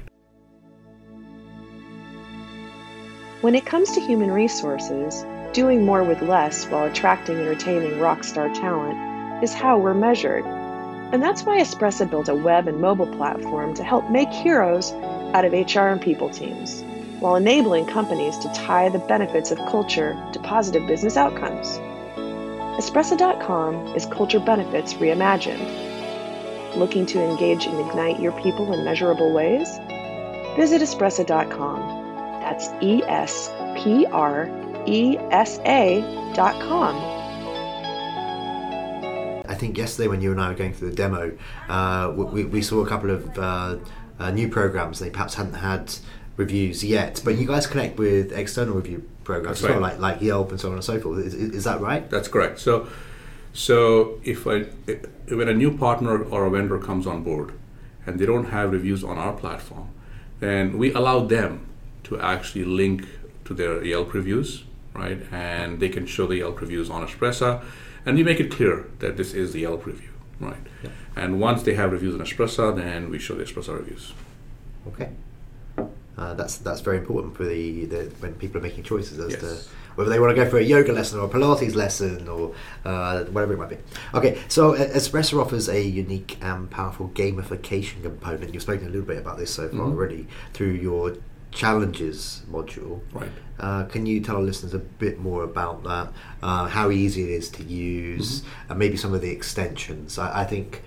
When 3.41 3.55
it 3.55 3.65
comes 3.65 3.93
to 3.93 4.03
human 4.03 4.31
resources, 4.31 5.25
doing 5.55 5.87
more 5.87 6.05
with 6.05 6.21
less 6.21 6.67
while 6.67 6.85
attracting 6.85 7.39
and 7.39 7.49
retaining 7.49 7.99
rock 7.99 8.23
star 8.23 8.51
talent 8.51 9.43
is 9.43 9.55
how 9.55 9.79
we're 9.79 9.95
measured. 9.95 10.45
And 10.45 11.23
that's 11.23 11.45
why 11.45 11.59
Espressa 11.59 12.09
built 12.09 12.29
a 12.29 12.35
web 12.35 12.69
and 12.69 12.83
mobile 12.83 13.07
platform 13.07 13.73
to 13.77 13.83
help 13.83 14.11
make 14.11 14.29
heroes 14.29 14.93
out 15.33 15.47
of 15.47 15.55
HR 15.55 15.89
and 15.89 16.03
people 16.03 16.29
teams, 16.29 16.85
while 17.21 17.37
enabling 17.37 17.87
companies 17.87 18.37
to 18.41 18.53
tie 18.53 18.91
the 18.91 18.99
benefits 18.99 19.51
of 19.51 19.59
culture 19.71 20.23
to 20.35 20.39
positive 20.41 20.87
business 20.87 21.17
outcomes. 21.17 21.79
Espressa.com 22.79 23.97
is 23.97 24.05
culture 24.05 24.41
benefits 24.41 24.93
reimagined. 24.93 26.77
Looking 26.77 27.07
to 27.07 27.23
engage 27.23 27.65
and 27.65 27.89
ignite 27.89 28.21
your 28.21 28.33
people 28.43 28.75
in 28.75 28.85
measurable 28.85 29.33
ways? 29.33 29.79
Visit 30.59 30.83
Espressa.com 30.83 31.90
that's 32.61 32.83
E 32.83 33.03
S 33.05 33.51
P 33.77 34.07
R 34.07 34.49
E 34.87 35.17
S 35.31 35.59
A 35.65 36.01
dot 36.35 36.61
com. 36.61 36.97
I 39.49 39.55
think 39.55 39.77
yesterday 39.77 40.09
when 40.09 40.21
you 40.21 40.31
and 40.31 40.41
I 40.41 40.49
were 40.49 40.55
going 40.55 40.73
through 40.73 40.91
the 40.91 40.97
demo, 40.97 41.37
uh, 41.69 42.13
we, 42.15 42.45
we 42.45 42.63
saw 42.63 42.85
a 42.85 42.87
couple 42.87 43.11
of 43.11 43.39
uh, 43.39 43.77
uh, 44.19 44.31
new 44.31 44.49
programs 44.49 45.01
they 45.01 45.11
perhaps 45.11 45.35
hadn't 45.35 45.55
had 45.55 45.93
reviews 46.37 46.85
yet, 46.85 47.21
but 47.25 47.37
you 47.37 47.47
guys 47.47 47.67
connect 47.67 47.99
with 47.99 48.33
external 48.33 48.75
review 48.75 49.09
programs 49.25 49.61
That's 49.61 49.71
as 49.71 49.81
well, 49.81 49.81
like, 49.81 49.99
like 49.99 50.23
Yelp 50.23 50.51
and 50.51 50.61
so 50.61 50.69
on 50.69 50.75
and 50.75 50.85
so 50.85 51.01
forth. 51.01 51.19
Is, 51.19 51.35
is 51.35 51.65
that 51.65 51.81
right? 51.81 52.09
That's 52.09 52.29
correct. 52.29 52.61
So, 52.61 52.89
so 53.53 54.21
if, 54.23 54.47
I, 54.47 54.67
if 54.87 55.05
when 55.29 55.49
a 55.49 55.55
new 55.55 55.77
partner 55.77 56.23
or 56.23 56.47
a 56.47 56.51
vendor 56.51 56.79
comes 56.79 57.07
on 57.07 57.23
board 57.25 57.53
and 58.07 58.19
they 58.19 58.27
don't 58.27 58.47
have 58.47 58.71
reviews 58.71 59.03
on 59.03 59.19
our 59.19 59.33
platform, 59.33 59.89
then 60.39 60.79
we 60.79 60.93
allow 60.93 61.21
them 61.21 61.67
to 62.05 62.21
actually 62.21 62.65
link 62.65 63.07
to 63.45 63.55
their 63.55 63.85
Yelp 63.85 64.15
reviews, 64.15 64.65
right? 64.95 65.21
And 65.33 65.81
they 65.81 65.89
can 65.89 66.07
show 66.07 66.27
the 66.27 66.37
Yelp 66.37 66.61
reviews 66.61 66.91
on 66.91 67.07
Espressa, 67.07 67.63
and 68.07 68.17
we 68.17 68.23
make 68.23 68.41
it 68.41 68.51
clear 68.51 68.87
that 69.01 69.17
this 69.17 69.35
is 69.35 69.53
the 69.53 69.61
Yelp 69.61 69.87
review, 69.87 70.11
right? 70.39 70.57
Yeah. 70.83 70.91
And 71.17 71.41
once 71.41 71.63
they 71.63 71.75
have 71.75 71.93
reviews 71.93 72.15
on 72.15 72.21
Espressa, 72.21 72.75
then 72.75 73.11
we 73.11 73.19
show 73.19 73.35
the 73.35 73.45
Espressa 73.45 73.77
reviews. 73.77 74.13
Okay. 74.87 75.11
Uh, 76.17 76.35
that's 76.35 76.59
that's 76.59 76.81
very 76.83 76.99
important 76.99 77.35
for 77.35 77.45
the, 77.45 77.87
the 77.87 78.05
when 78.21 78.35
people 78.35 78.59
are 78.59 78.63
making 78.63 78.85
choices 78.85 79.19
as 79.19 79.33
yes. 79.33 79.41
to 79.41 79.71
whether 79.95 80.11
they 80.11 80.21
want 80.21 80.31
to 80.31 80.35
go 80.35 80.49
for 80.49 80.59
a 80.59 80.63
yoga 80.63 80.93
lesson 80.93 81.19
or 81.19 81.27
a 81.27 81.29
Pilates 81.29 81.75
lesson 81.75 82.29
or 82.29 82.55
uh, 82.85 83.25
whatever 83.25 83.55
it 83.55 83.59
might 83.59 83.71
be. 83.71 83.77
Okay, 84.15 84.41
so 84.49 84.75
Espressa 84.75 85.41
offers 85.41 85.69
a 85.69 85.83
unique 85.83 86.39
and 86.41 86.71
powerful 86.71 87.09
gamification 87.11 88.03
component. 88.03 88.53
You've 88.53 88.63
spoken 88.63 88.87
a 88.87 88.91
little 88.91 89.07
bit 89.07 89.19
about 89.19 89.39
this 89.39 89.53
so 89.53 89.69
far 89.69 89.81
mm-hmm. 89.81 89.93
already 89.93 90.27
through 90.53 90.73
your 90.73 91.17
challenges 91.51 92.43
module. 92.51 93.01
Right. 93.13 93.31
Uh, 93.59 93.85
can 93.85 94.07
you 94.07 94.21
tell 94.21 94.37
our 94.37 94.43
listeners 94.43 94.75
a 94.75 94.79
bit 94.79 95.19
more 95.19 95.45
about 95.45 95.83
that? 95.85 96.13
Uh, 96.43 96.67
how 96.67 96.91
easy 96.91 97.25
it 97.25 97.31
is 97.31 97.49
to 97.51 97.63
use, 97.63 98.41
mm-hmm. 98.41 98.71
and 98.71 98.79
maybe 98.79 98.97
some 98.97 99.13
of 99.13 99.21
the 99.21 99.31
extensions. 99.31 100.19
I, 100.19 100.43
I, 100.43 100.45
think. 100.45 100.83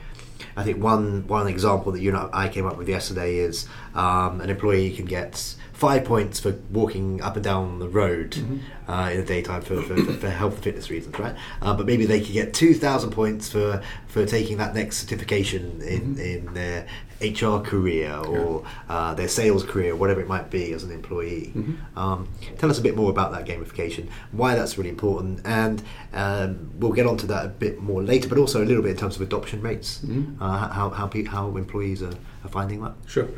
I 0.55 0.63
think 0.63 0.83
one 0.83 1.25
one 1.27 1.47
example 1.47 1.91
that 1.93 2.01
you 2.01 2.11
know 2.11 2.29
I 2.31 2.47
came 2.47 2.65
up 2.65 2.77
with 2.77 2.87
yesterday 2.87 3.37
is 3.37 3.67
um, 3.95 4.39
an 4.41 4.49
employee 4.49 4.91
can 4.91 5.05
get 5.05 5.55
five 5.73 6.05
points 6.05 6.39
for 6.39 6.53
walking 6.69 7.21
up 7.21 7.35
and 7.35 7.43
down 7.43 7.79
the 7.79 7.89
road 7.89 8.31
mm-hmm. 8.31 8.89
uh, 8.89 9.09
in 9.09 9.17
the 9.17 9.25
daytime 9.25 9.61
for, 9.61 9.81
for, 9.81 9.95
for, 9.97 10.29
health 10.29 10.53
and 10.53 10.63
fitness 10.63 10.89
reasons, 10.89 11.17
right? 11.19 11.35
Uh, 11.61 11.75
but 11.75 11.85
maybe 11.85 12.05
they 12.05 12.21
could 12.21 12.31
get 12.31 12.53
2,000 12.53 13.09
points 13.09 13.49
for, 13.49 13.81
for 14.07 14.25
taking 14.25 14.57
that 14.57 14.73
next 14.73 14.97
certification 14.97 15.81
in, 15.81 16.15
mm-hmm. 16.15 16.19
in 16.21 16.53
their 16.53 16.87
HR 17.23 17.63
career 17.63 18.15
or 18.15 18.63
uh, 18.89 19.13
their 19.13 19.27
sales 19.27 19.63
career, 19.63 19.95
whatever 19.95 20.21
it 20.21 20.27
might 20.27 20.49
be 20.49 20.73
as 20.73 20.83
an 20.83 20.91
employee. 20.91 21.51
Mm-hmm. 21.55 21.97
Um, 21.97 22.27
tell 22.57 22.69
us 22.69 22.77
a 22.79 22.81
bit 22.81 22.95
more 22.95 23.09
about 23.09 23.31
that 23.31 23.45
gamification, 23.45 24.09
why 24.31 24.55
that's 24.55 24.77
really 24.77 24.89
important, 24.89 25.41
and 25.45 25.81
um, 26.13 26.71
we'll 26.77 26.91
get 26.91 27.07
onto 27.07 27.27
that 27.27 27.45
a 27.45 27.49
bit 27.49 27.81
more 27.81 28.03
later, 28.03 28.27
but 28.27 28.37
also 28.37 28.63
a 28.63 28.65
little 28.65 28.83
bit 28.83 28.91
in 28.91 28.97
terms 28.97 29.15
of 29.15 29.21
adoption 29.21 29.61
rates, 29.61 29.99
mm-hmm. 29.99 30.41
uh, 30.41 30.69
how, 30.69 30.89
how, 30.89 31.09
how 31.29 31.57
employees 31.57 32.03
are, 32.03 32.13
are 32.43 32.49
finding 32.49 32.81
that. 32.81 32.93
Sure. 33.07 33.29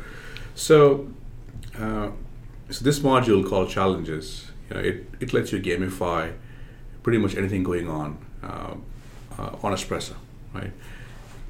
So, 0.54 1.08
uh, 1.78 2.10
so 2.70 2.84
this 2.84 3.00
module 3.00 3.48
called 3.48 3.70
challenges, 3.70 4.50
you 4.68 4.74
know, 4.74 4.82
it, 4.82 5.06
it 5.20 5.32
lets 5.32 5.52
you 5.52 5.60
gamify 5.60 6.34
pretty 7.02 7.18
much 7.18 7.36
anything 7.36 7.62
going 7.62 7.88
on 7.88 8.18
uh, 8.42 8.74
uh, 9.38 9.50
on 9.62 9.72
Espressa, 9.72 10.14
right? 10.52 10.72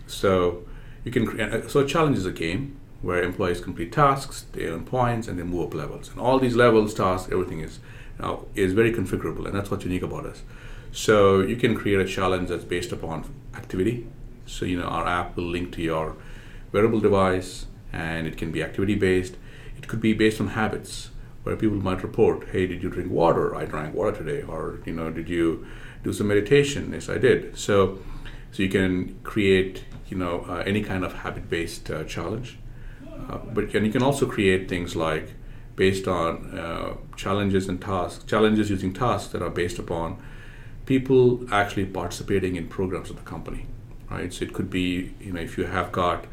So 0.06 0.64
you 1.06 1.12
can 1.12 1.40
uh, 1.40 1.68
so 1.68 1.80
a 1.80 1.86
challenge 1.86 2.18
is 2.18 2.26
a 2.26 2.32
game 2.32 2.76
where 3.00 3.22
employees 3.22 3.60
complete 3.60 3.92
tasks, 3.92 4.46
they 4.52 4.66
earn 4.66 4.84
points, 4.84 5.28
and 5.28 5.38
they 5.38 5.44
move 5.44 5.68
up 5.68 5.74
levels. 5.74 6.10
And 6.10 6.18
all 6.18 6.40
these 6.40 6.56
levels, 6.56 6.92
tasks, 6.94 7.30
everything 7.30 7.60
is 7.60 7.78
now 8.18 8.46
is 8.56 8.72
very 8.72 8.92
configurable, 8.92 9.46
and 9.46 9.54
that's 9.54 9.70
what's 9.70 9.84
unique 9.84 10.02
about 10.02 10.26
us. 10.26 10.42
So 10.90 11.40
you 11.40 11.56
can 11.56 11.76
create 11.76 12.00
a 12.00 12.04
challenge 12.04 12.48
that's 12.48 12.64
based 12.64 12.90
upon 12.90 13.32
activity. 13.54 14.08
So 14.46 14.64
you 14.64 14.78
know 14.78 14.86
our 14.86 15.06
app 15.06 15.36
will 15.36 15.44
link 15.44 15.72
to 15.74 15.82
your 15.82 16.16
wearable 16.72 17.00
device, 17.00 17.66
and 17.92 18.26
it 18.26 18.36
can 18.36 18.50
be 18.50 18.62
activity 18.62 18.96
based. 18.96 19.36
It 19.76 19.86
could 19.86 20.00
be 20.00 20.12
based 20.12 20.40
on 20.40 20.48
habits, 20.48 21.10
where 21.44 21.54
people 21.54 21.76
might 21.76 22.02
report, 22.02 22.48
"Hey, 22.48 22.66
did 22.66 22.82
you 22.82 22.90
drink 22.90 23.12
water? 23.12 23.54
I 23.54 23.64
drank 23.64 23.94
water 23.94 24.16
today," 24.16 24.42
or 24.42 24.80
you 24.84 24.92
know, 24.92 25.10
"Did 25.10 25.28
you 25.28 25.66
do 26.02 26.12
some 26.12 26.26
meditation?" 26.26 26.90
Yes, 26.92 27.08
I 27.08 27.18
did. 27.18 27.56
So, 27.56 28.00
so 28.50 28.64
you 28.64 28.68
can 28.68 29.20
create 29.22 29.84
you 30.08 30.16
know 30.16 30.46
uh, 30.48 30.62
any 30.66 30.82
kind 30.82 31.04
of 31.04 31.12
habit 31.12 31.48
based 31.48 31.90
uh, 31.90 32.04
challenge, 32.04 32.58
uh, 33.28 33.38
but 33.38 33.74
and 33.74 33.86
you 33.86 33.92
can 33.92 34.02
also 34.02 34.26
create 34.26 34.68
things 34.68 34.96
like 34.96 35.34
based 35.76 36.08
on 36.08 36.58
uh, 36.58 36.94
challenges 37.16 37.68
and 37.68 37.80
tasks, 37.80 38.24
challenges 38.24 38.70
using 38.70 38.92
tasks 38.92 39.32
that 39.32 39.42
are 39.42 39.50
based 39.50 39.78
upon 39.78 40.16
people 40.86 41.44
actually 41.52 41.84
participating 41.84 42.56
in 42.56 42.68
programs 42.68 43.10
of 43.10 43.16
the 43.16 43.22
company, 43.22 43.66
right? 44.10 44.32
So 44.32 44.44
it 44.44 44.54
could 44.54 44.70
be, 44.70 45.14
you 45.20 45.32
know, 45.32 45.40
if 45.40 45.58
you 45.58 45.64
have 45.64 45.92
got 45.92 46.24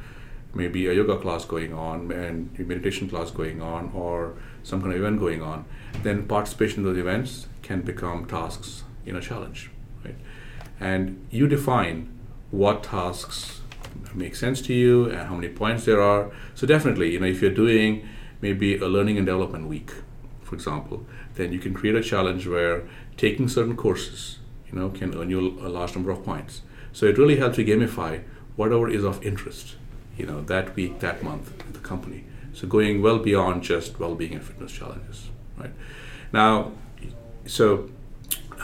maybe 0.54 0.88
a 0.88 0.94
yoga 0.94 1.18
class 1.18 1.44
going 1.44 1.74
on 1.74 2.12
and 2.12 2.56
a 2.60 2.64
meditation 2.64 3.10
class 3.10 3.32
going 3.32 3.62
on 3.62 3.92
or 3.94 4.36
some 4.62 4.80
kind 4.80 4.94
of 4.94 5.00
event 5.00 5.20
going 5.20 5.42
on, 5.42 5.66
then 6.04 6.26
participation 6.26 6.80
in 6.80 6.86
those 6.86 6.98
events 6.98 7.48
can 7.64 7.82
become 7.82 8.26
tasks 8.26 8.84
in 9.06 9.16
a 9.16 9.22
challenge, 9.22 9.72
right? 10.06 10.16
And 10.80 11.26
you 11.32 11.48
define 11.48 12.10
what 12.52 12.84
tasks 12.84 13.62
make 14.14 14.36
sense 14.36 14.62
to 14.62 14.74
you 14.74 15.06
and 15.10 15.28
how 15.28 15.36
many 15.36 15.50
points 15.50 15.86
there 15.86 16.02
are. 16.02 16.32
So 16.56 16.68
definitely, 16.68 17.12
you 17.12 17.20
know, 17.20 17.28
if 17.28 17.42
you're 17.42 17.52
doing 17.52 18.08
maybe 18.42 18.78
a 18.78 18.88
learning 18.88 19.18
and 19.18 19.26
development 19.26 19.68
week, 19.68 19.92
for 20.42 20.56
example, 20.56 21.06
then 21.36 21.52
you 21.52 21.60
can 21.60 21.74
create 21.74 21.96
a 21.96 22.04
challenge 22.04 22.48
where 22.48 22.84
taking 23.18 23.48
certain 23.48 23.76
courses, 23.76 24.40
you 24.72 24.78
know, 24.78 24.90
can 24.90 25.16
earn 25.16 25.30
you 25.30 25.40
a 25.62 25.70
large 25.70 25.96
number 25.96 26.12
of 26.12 26.24
points. 26.24 26.62
So 26.92 27.06
it 27.06 27.18
really 27.18 27.38
helps 27.38 27.58
you 27.58 27.66
gamify 27.66 28.24
whatever 28.56 28.90
is 28.90 29.04
of 29.04 29.24
interest, 29.24 29.76
you 30.18 30.26
know, 30.26 30.42
that 30.42 30.76
week, 30.76 31.00
that 31.00 31.24
month 31.24 31.74
the 31.74 31.80
company. 31.80 32.26
So 32.54 32.68
going 32.68 33.02
well 33.02 33.18
beyond 33.18 33.64
just 33.64 34.00
well-being 34.00 34.34
and 34.34 34.44
fitness 34.44 34.72
challenges, 34.72 35.30
right? 35.58 35.72
Now, 36.32 36.72
so 37.46 37.90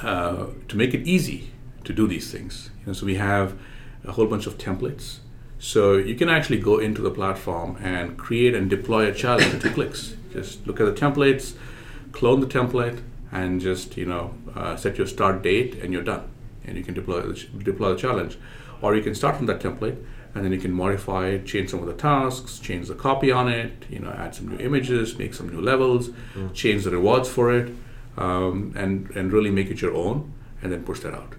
uh, 0.04 0.48
to 0.68 0.78
make 0.78 0.94
it 0.94 1.08
easy 1.08 1.52
to 1.86 1.94
do 1.94 2.08
these 2.08 2.32
things, 2.32 2.70
you 2.82 2.88
know, 2.88 2.94
so 2.94 3.06
we 3.06 3.16
have 3.16 3.58
a 4.06 4.12
whole 4.12 4.26
bunch 4.26 4.48
of 4.48 4.58
templates 4.58 5.20
so 5.60 5.98
you 5.98 6.16
can 6.16 6.30
actually 6.30 6.60
go 6.60 6.80
into 6.80 7.02
the 7.02 7.12
platform 7.12 7.78
and 7.82 8.18
create 8.18 8.56
and 8.56 8.70
deploy 8.70 9.08
a 9.08 9.14
challenge 9.14 9.54
in 9.54 9.60
two 9.60 9.70
clicks. 9.70 10.16
Just 10.32 10.66
look 10.66 10.80
at 10.80 10.86
the 10.86 10.94
templates, 10.94 11.54
clone 12.14 12.40
the 12.40 12.48
template, 12.48 13.02
and 13.32 13.60
just 13.60 13.98
you 13.98 14.06
know 14.06 14.34
uh, 14.56 14.78
set 14.78 14.98
your 14.98 15.06
start 15.06 15.44
date, 15.44 15.76
and 15.76 15.92
you're 15.92 16.04
done. 16.04 16.28
And 16.66 16.78
you 16.78 16.84
can 16.84 16.94
deploy 16.94 17.22
the, 17.22 17.34
deploy 17.62 17.94
the 17.94 18.00
challenge, 18.00 18.38
or 18.82 18.96
you 18.96 19.04
can 19.04 19.14
start 19.14 19.36
from 19.36 19.48
that 19.48 19.60
template, 19.60 19.98
and 20.34 20.46
then 20.46 20.54
you 20.54 20.60
can 20.60 20.72
modify 20.72 21.28
it, 21.28 21.46
change 21.46 21.72
some 21.72 21.82
of 21.82 21.88
the 21.88 21.94
tasks, 21.94 22.60
change 22.60 22.88
the 22.88 22.96
copy 22.96 23.30
on 23.30 23.50
it, 23.50 23.86
you 23.90 24.00
know, 24.00 24.12
add 24.12 24.36
some 24.36 24.48
new 24.48 24.58
images, 24.64 25.18
make 25.18 25.34
some 25.34 25.50
new 25.50 25.62
levels, 25.62 26.10
mm. 26.36 26.54
change 26.54 26.86
the 26.86 26.92
rewards 26.92 27.28
for 27.28 27.54
it, 27.54 27.74
um, 28.18 28.72
and 28.78 29.10
and 29.12 29.34
really 29.34 29.52
make 29.52 29.70
it 29.70 29.82
your 29.82 29.94
own, 29.94 30.32
and 30.62 30.72
then 30.72 30.86
push 30.86 31.02
that 31.02 31.14
out. 31.14 31.34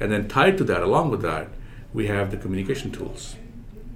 And 0.00 0.10
then 0.10 0.26
tied 0.26 0.58
to 0.58 0.64
that, 0.64 0.82
along 0.82 1.10
with 1.10 1.22
that, 1.22 1.50
we 1.92 2.06
have 2.06 2.30
the 2.30 2.36
communication 2.36 2.90
tools 2.90 3.36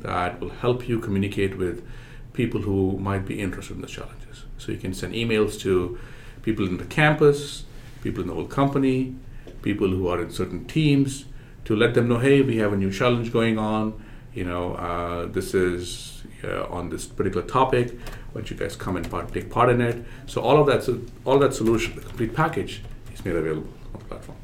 that 0.01 0.41
will 0.41 0.51
help 0.51 0.89
you 0.89 0.99
communicate 0.99 1.57
with 1.57 1.87
people 2.33 2.63
who 2.63 2.99
might 2.99 3.25
be 3.25 3.41
interested 3.41 3.77
in 3.77 3.83
the 3.83 3.89
challenges. 3.89 4.45
So 4.59 4.73
you 4.73 4.79
can 4.79 4.93
send 4.93 5.15
emails 5.15 5.59
to 5.61 5.99
people 6.43 6.67
in 6.67 6.77
the 6.77 6.85
campus, 6.85 7.65
people 8.03 8.23
in 8.23 8.29
the 8.29 8.35
whole 8.35 8.47
company, 8.47 9.15
people 9.63 9.89
who 9.89 10.09
are 10.09 10.21
in 10.21 10.31
certain 10.31 10.67
teams 10.67 11.25
to 11.65 11.75
let 11.75 11.95
them 11.95 12.09
know, 12.09 12.19
hey, 12.19 12.43
we 12.43 12.59
have 12.59 12.73
a 12.73 12.77
new 12.77 12.93
challenge 12.93 13.33
going 13.33 13.59
on. 13.59 14.03
You 14.35 14.45
know, 14.45 14.75
uh, 14.75 15.27
this 15.27 15.55
is 15.55 16.23
uh, 16.43 16.65
on 16.65 16.91
this 16.91 17.07
particular 17.07 17.47
topic. 17.47 17.93
Why 18.33 18.41
don't 18.41 18.51
you 18.51 18.57
guys 18.57 18.77
come 18.77 18.97
and 18.97 19.09
part, 19.09 19.33
take 19.33 19.51
part 19.51 19.71
in 19.71 19.81
it? 19.81 20.05
So 20.27 20.43
all 20.43 20.61
of 20.61 20.67
that, 20.67 21.03
all 21.25 21.39
that 21.39 21.55
solution, 21.55 21.95
the 21.95 22.03
complete 22.03 22.35
package, 22.35 22.83
is 23.15 23.25
made 23.25 23.37
available 23.37 23.73
on 23.95 24.01
the 24.01 24.05
platform. 24.07 24.39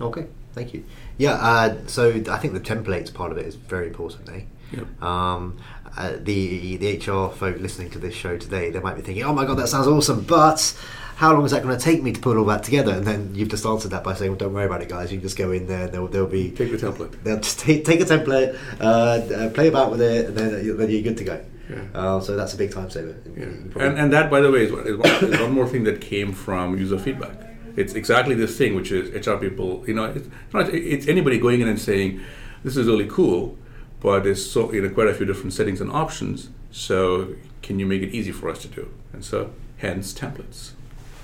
Okay, 0.00 0.26
thank 0.54 0.74
you. 0.74 0.84
Yeah, 1.16 1.32
uh, 1.32 1.76
so 1.86 2.10
I 2.30 2.38
think 2.38 2.54
the 2.54 2.60
templates 2.60 3.12
part 3.12 3.32
of 3.32 3.38
it 3.38 3.46
is 3.46 3.54
very 3.54 3.88
important, 3.88 4.28
eh? 4.28 4.42
Yep. 4.72 5.02
Um, 5.02 5.58
uh, 5.96 6.12
the 6.20 6.76
the 6.76 6.96
HR 6.98 7.30
folk 7.30 7.58
listening 7.58 7.90
to 7.90 7.98
this 7.98 8.14
show 8.14 8.36
today, 8.36 8.70
they 8.70 8.80
might 8.80 8.96
be 8.96 9.02
thinking, 9.02 9.24
"Oh 9.24 9.32
my 9.32 9.44
god, 9.44 9.56
that 9.58 9.68
sounds 9.68 9.86
awesome!" 9.86 10.22
But 10.22 10.76
how 11.16 11.32
long 11.32 11.44
is 11.44 11.50
that 11.50 11.62
going 11.62 11.76
to 11.76 11.82
take 11.82 12.02
me 12.02 12.12
to 12.12 12.20
put 12.20 12.36
all 12.36 12.44
that 12.44 12.62
together? 12.62 12.92
And 12.92 13.04
then 13.04 13.34
you've 13.34 13.48
just 13.48 13.66
answered 13.66 13.90
that 13.90 14.04
by 14.04 14.14
saying, 14.14 14.30
"Well, 14.30 14.38
don't 14.38 14.52
worry 14.52 14.66
about 14.66 14.82
it, 14.82 14.88
guys. 14.88 15.10
You 15.10 15.18
can 15.18 15.26
just 15.26 15.38
go 15.38 15.50
in 15.50 15.66
there. 15.66 15.88
They'll, 15.88 16.06
they'll 16.06 16.26
be 16.26 16.50
take 16.50 16.70
the 16.70 16.76
template. 16.76 17.22
They'll 17.24 17.40
just 17.40 17.58
take, 17.60 17.84
take 17.84 18.00
a 18.00 18.04
template, 18.04 18.58
uh, 18.80 18.84
uh, 18.84 19.50
play 19.50 19.68
about 19.68 19.90
with 19.90 20.02
it, 20.02 20.26
and 20.26 20.36
then, 20.36 20.76
then 20.76 20.90
you're 20.90 21.02
good 21.02 21.16
to 21.18 21.24
go." 21.24 21.44
Yeah. 21.68 21.82
Uh, 21.94 22.20
so 22.20 22.36
that's 22.36 22.54
a 22.54 22.56
big 22.56 22.72
time 22.72 22.90
saver. 22.90 23.16
Yeah. 23.36 23.44
And, 23.84 23.98
and 23.98 24.12
that, 24.12 24.30
by 24.30 24.40
the 24.40 24.50
way, 24.50 24.64
is, 24.64 24.72
one, 24.72 24.86
is 24.86 25.40
one 25.40 25.52
more 25.52 25.66
thing 25.66 25.84
that 25.84 26.00
came 26.00 26.32
from 26.32 26.78
user 26.78 26.98
feedback. 26.98 27.47
It's 27.78 27.94
exactly 27.94 28.34
this 28.34 28.56
thing, 28.58 28.74
which 28.74 28.90
is 28.90 29.26
HR 29.26 29.36
people. 29.36 29.84
You 29.86 29.94
know, 29.94 30.04
it's, 30.06 30.28
not, 30.52 30.68
it's 30.74 31.06
anybody 31.06 31.38
going 31.38 31.60
in 31.60 31.68
and 31.68 31.80
saying, 31.80 32.20
"This 32.64 32.76
is 32.76 32.86
really 32.86 33.08
cool." 33.08 33.56
but 34.00 34.24
there's 34.24 34.50
so 34.50 34.72
you 34.72 34.82
know 34.82 34.90
quite 34.90 35.08
a 35.08 35.14
few 35.14 35.26
different 35.26 35.52
settings 35.52 35.80
and 35.80 35.90
options. 35.90 36.50
So 36.70 37.34
can 37.62 37.78
you 37.78 37.86
make 37.86 38.02
it 38.02 38.10
easy 38.14 38.32
for 38.32 38.48
us 38.50 38.60
to 38.62 38.68
do? 38.68 38.90
And 39.12 39.24
so 39.24 39.52
hence 39.78 40.12
templates. 40.12 40.72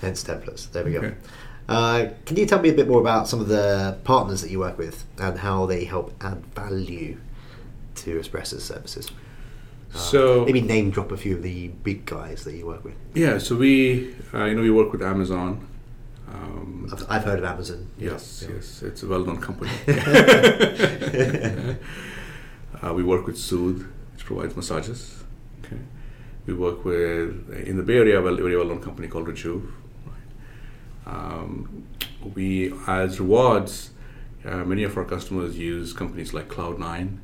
Hence 0.01 0.25
templates. 0.25 0.71
There 0.71 0.85
we 0.85 0.93
go. 0.93 0.99
Okay. 0.99 1.15
Uh, 1.69 2.09
can 2.27 2.37
you 2.37 2.45
tell 2.45 2.61
me 2.61 2.69
a 2.69 2.75
bit 2.75 2.89
more 2.89 3.01
about 3.01 3.27
some 3.27 3.41
of 3.41 3.49
the 3.49 3.97
partners 4.05 4.43
that 4.43 4.51
you 4.51 4.59
work 4.59 4.77
with 4.77 5.05
and 5.19 5.39
how 5.39 5.65
they 5.65 5.85
help 5.85 6.13
add 6.23 6.45
value 6.55 7.19
to 7.95 8.19
Espressa's 8.19 8.63
services? 8.63 9.11
Uh, 9.95 9.99
so 9.99 10.45
maybe 10.45 10.61
name 10.61 10.91
drop 10.91 11.11
a 11.13 11.17
few 11.17 11.37
of 11.37 11.43
the 11.43 11.69
big 11.69 12.05
guys 12.05 12.45
that 12.45 12.55
you 12.55 12.67
work 12.67 12.85
with. 12.85 12.95
Yeah, 13.15 13.39
so 13.39 13.57
we 13.57 14.15
uh, 14.35 14.45
you 14.45 14.55
know 14.55 14.63
we 14.63 14.71
work 14.71 14.93
with 14.93 15.03
Amazon. 15.03 15.67
Um, 16.29 16.89
I've, 16.93 17.11
I've, 17.11 17.25
heard 17.25 17.39
of 17.39 17.45
Amazon. 17.45 17.89
Yes, 17.99 18.45
yeah. 18.47 18.55
yes, 18.57 18.83
it's 18.83 19.03
a 19.03 19.07
well-known 19.07 19.41
company. 19.41 19.71
Uh, 22.85 22.93
we 22.93 23.03
work 23.03 23.27
with 23.27 23.39
Soothe, 23.39 23.87
which 24.13 24.27
provides 24.27 24.55
massages. 24.57 25.23
Okay. 25.65 25.79
We 26.45 26.53
work 26.53 26.85
with, 26.85 27.51
in 27.67 27.79
the 27.79 27.83
Bay 27.83 27.97
Area, 27.97 28.21
a 28.21 28.23
very 28.23 28.57
well 28.57 28.67
known 28.67 28.83
company 28.83 29.09
called 29.09 29.27
Rejuve. 29.27 29.73
Right? 30.05 31.15
Um, 31.15 31.87
we, 32.35 32.75
as 32.87 33.21
rewards, 33.21 33.91
uh, 34.45 34.65
many 34.65 34.83
of 34.83 34.99
our 34.99 35.05
customers 35.05 35.57
use 35.57 35.95
companies 35.95 36.35
like 36.35 36.49
Cloud9, 36.49 37.19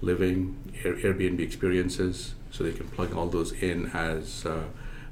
Living, 0.00 0.56
Air, 0.82 0.94
Airbnb 0.94 1.40
Experiences, 1.40 2.34
so 2.50 2.64
they 2.64 2.72
can 2.72 2.88
plug 2.88 3.14
all 3.14 3.26
those 3.26 3.52
in 3.52 3.90
as 3.92 4.46
uh, 4.46 4.64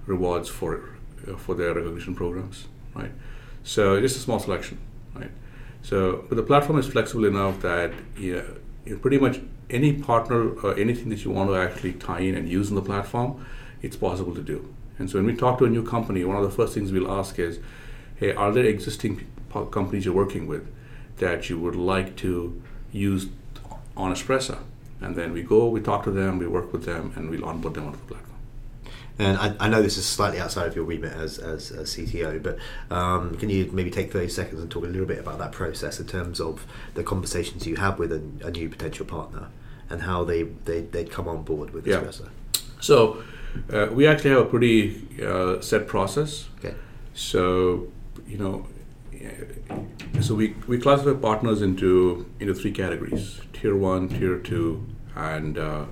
rewards 0.07 0.49
for 0.49 0.97
uh, 1.28 1.37
for 1.37 1.54
their 1.54 1.75
recognition 1.75 2.14
programs, 2.14 2.66
right? 2.94 3.12
So 3.62 4.00
just 4.00 4.16
a 4.16 4.20
small 4.20 4.38
selection, 4.38 4.78
right? 5.14 5.30
So, 5.82 6.24
but 6.28 6.36
the 6.36 6.42
platform 6.42 6.78
is 6.78 6.86
flexible 6.86 7.24
enough 7.24 7.60
that 7.62 7.92
you 8.16 8.42
know, 8.86 8.96
pretty 8.98 9.18
much 9.18 9.40
any 9.70 9.92
partner 9.94 10.50
or 10.60 10.76
anything 10.78 11.08
that 11.08 11.24
you 11.24 11.30
want 11.30 11.50
to 11.50 11.56
actually 11.56 11.94
tie 11.94 12.20
in 12.20 12.34
and 12.34 12.48
use 12.48 12.68
in 12.68 12.74
the 12.74 12.82
platform, 12.82 13.44
it's 13.82 13.96
possible 13.96 14.34
to 14.34 14.42
do. 14.42 14.74
And 14.98 15.10
so 15.10 15.18
when 15.18 15.26
we 15.26 15.34
talk 15.34 15.58
to 15.58 15.64
a 15.64 15.70
new 15.70 15.84
company, 15.84 16.24
one 16.24 16.36
of 16.36 16.42
the 16.42 16.50
first 16.50 16.74
things 16.74 16.92
we'll 16.92 17.10
ask 17.10 17.38
is, 17.38 17.58
hey, 18.16 18.32
are 18.34 18.52
there 18.52 18.64
existing 18.64 19.26
companies 19.70 20.04
you're 20.04 20.14
working 20.14 20.46
with 20.46 20.72
that 21.18 21.48
you 21.48 21.58
would 21.58 21.76
like 21.76 22.16
to 22.16 22.62
use 22.92 23.26
on 23.96 24.12
Espressa? 24.12 24.58
And 25.00 25.16
then 25.16 25.32
we 25.32 25.42
go, 25.42 25.68
we 25.68 25.80
talk 25.80 26.04
to 26.04 26.10
them, 26.10 26.38
we 26.38 26.46
work 26.46 26.72
with 26.72 26.84
them, 26.84 27.12
and 27.16 27.28
we'll 27.28 27.44
onboard 27.44 27.74
them 27.74 27.86
onto 27.86 27.98
the 27.98 28.04
platform. 28.04 28.33
And 29.18 29.38
I, 29.38 29.54
I, 29.61 29.68
know 29.68 29.80
this 29.80 29.97
is 29.97 30.04
slightly 30.04 30.40
outside 30.40 30.66
of 30.66 30.75
your 30.75 30.85
remit 30.85 31.12
as, 31.12 31.38
as 31.38 31.71
a 31.71 31.83
CTO, 31.83 32.42
but 32.42 32.59
um, 32.94 33.37
can 33.37 33.49
you 33.49 33.71
maybe 33.73 33.88
take 33.88 34.12
30 34.12 34.28
seconds 34.28 34.61
and 34.61 34.68
talk 34.68 34.83
a 34.83 34.88
little 34.88 35.06
bit 35.06 35.21
about 35.21 35.38
that 35.38 35.52
process 35.52 36.00
in 36.00 36.06
terms 36.06 36.40
of 36.40 36.66
the 36.94 37.04
conversations 37.04 37.64
you 37.64 37.76
have 37.76 38.00
with 38.00 38.11
a, 38.11 38.23
a 38.44 38.50
new 38.50 38.68
potential 38.68 39.06
partner 39.06 39.49
and 39.88 40.02
how 40.02 40.25
they, 40.25 40.42
they, 40.42 40.80
they'd 40.80 41.12
come 41.12 41.28
on 41.28 41.44
board 41.44 41.71
with 41.73 41.87
yeah. 41.87 42.00
Espressa? 42.00 42.28
So 42.80 43.23
uh, 43.73 43.87
we 43.92 44.06
actually 44.06 44.30
have 44.30 44.40
a 44.40 44.47
pretty 44.47 45.06
uh, 45.25 45.61
set 45.61 45.87
process. 45.87 46.49
Okay. 46.59 46.75
So, 47.14 47.87
you 48.26 48.38
know, 48.38 48.66
so 50.21 50.35
we, 50.35 50.54
we 50.66 50.78
classify 50.78 51.18
partners 51.18 51.62
into 51.62 52.26
into 52.40 52.54
three 52.54 52.73
categories: 52.73 53.40
tier 53.52 53.76
one, 53.76 54.09
tier 54.09 54.38
two, 54.38 54.87
and 55.14 55.59
uh, 55.59 55.87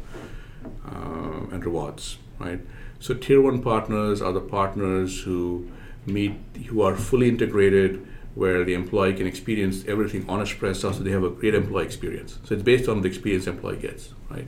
uh 0.86 1.46
and 1.50 1.64
rewards, 1.64 2.18
right? 2.38 2.60
So 3.02 3.14
tier 3.14 3.40
one 3.40 3.60
partners 3.60 4.22
are 4.22 4.32
the 4.32 4.40
partners 4.40 5.22
who 5.22 5.68
meet, 6.06 6.34
who 6.68 6.82
are 6.82 6.94
fully 6.94 7.28
integrated, 7.28 8.06
where 8.36 8.62
the 8.62 8.74
employee 8.74 9.12
can 9.14 9.26
experience 9.26 9.84
everything 9.88 10.24
on 10.30 10.38
Espressa, 10.38 10.94
so 10.94 11.02
they 11.02 11.10
have 11.10 11.24
a 11.24 11.30
great 11.30 11.56
employee 11.56 11.84
experience. 11.84 12.38
So 12.44 12.54
it's 12.54 12.62
based 12.62 12.88
on 12.88 13.02
the 13.02 13.08
experience 13.08 13.46
the 13.46 13.50
employee 13.50 13.78
gets, 13.78 14.10
right? 14.30 14.46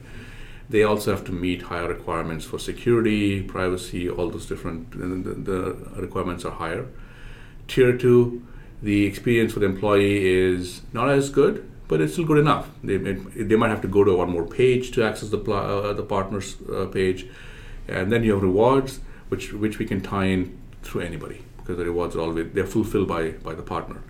They 0.71 0.85
also 0.85 1.11
have 1.11 1.25
to 1.25 1.33
meet 1.33 1.63
higher 1.63 1.89
requirements 1.89 2.45
for 2.45 2.61
security, 2.61 3.43
privacy, 3.43 4.09
all 4.09 4.31
those 4.31 4.47
different. 4.47 4.93
The, 4.93 5.35
the 5.35 6.01
requirements 6.01 6.45
are 6.45 6.53
higher. 6.53 6.87
Tier 7.67 7.99
two, 7.99 8.47
the 8.81 9.05
experience 9.05 9.53
for 9.53 9.59
the 9.59 9.67
employee 9.67 10.27
is 10.27 10.83
not 10.93 11.09
as 11.09 11.29
good, 11.29 11.69
but 11.89 12.01
it's 12.01 12.13
still 12.13 12.25
good 12.25 12.39
enough. 12.39 12.71
They, 12.85 12.99
they 12.99 13.57
might 13.57 13.71
have 13.71 13.83
to 13.83 13.89
go 13.89 14.05
to 14.05 14.15
one 14.15 14.31
more 14.31 14.47
page 14.47 14.93
to 14.93 15.03
access 15.03 15.31
the 15.31 15.39
uh, 15.39 15.93
the 15.93 16.05
partners 16.05 16.57
uh, 16.73 16.87
page, 16.87 17.27
and 17.89 18.11
then 18.11 18.25
you 18.25 18.33
have 18.33 18.43
rewards, 18.43 19.01
which 19.29 19.53
which 19.53 19.79
we 19.79 19.87
can 19.87 20.01
tie 20.01 20.27
in 20.27 20.59
through 20.83 21.03
anybody 21.03 21.43
because 21.59 21.77
the 21.77 21.85
rewards 21.85 22.15
are 22.15 22.21
always 22.21 22.53
they're 22.53 22.67
fulfilled 22.67 23.09
by 23.09 23.31
by 23.31 23.55
the 23.55 23.63
partner. 23.63 24.03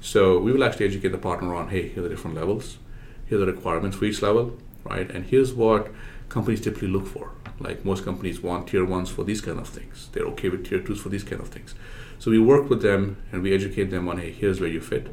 So 0.00 0.38
we 0.38 0.52
will 0.52 0.64
actually 0.64 0.86
educate 0.86 1.10
the 1.10 1.18
partner 1.18 1.54
on, 1.54 1.68
hey, 1.68 1.88
here 1.88 1.98
are 1.98 2.08
the 2.08 2.08
different 2.08 2.36
levels, 2.36 2.78
here 3.26 3.36
are 3.36 3.44
the 3.44 3.52
requirements 3.52 3.96
for 3.98 4.06
each 4.06 4.22
level, 4.22 4.56
right? 4.84 5.10
And 5.10 5.26
here's 5.26 5.52
what 5.52 5.92
companies 6.30 6.60
typically 6.60 6.88
look 6.88 7.06
for. 7.06 7.32
Like 7.58 7.84
most 7.84 8.04
companies 8.04 8.40
want 8.40 8.68
tier 8.68 8.84
ones 8.84 9.10
for 9.10 9.24
these 9.24 9.42
kind 9.42 9.58
of 9.58 9.68
things. 9.68 10.08
They're 10.12 10.24
okay 10.28 10.48
with 10.48 10.66
tier 10.66 10.80
twos 10.80 11.00
for 11.00 11.10
these 11.10 11.24
kind 11.24 11.42
of 11.42 11.48
things. 11.48 11.74
So 12.18 12.30
we 12.30 12.38
work 12.38 12.70
with 12.70 12.80
them 12.80 13.18
and 13.30 13.42
we 13.42 13.52
educate 13.52 13.90
them 13.90 14.08
on, 14.08 14.18
hey, 14.18 14.32
here's 14.32 14.60
where 14.60 14.70
you 14.70 14.80
fit, 14.80 15.08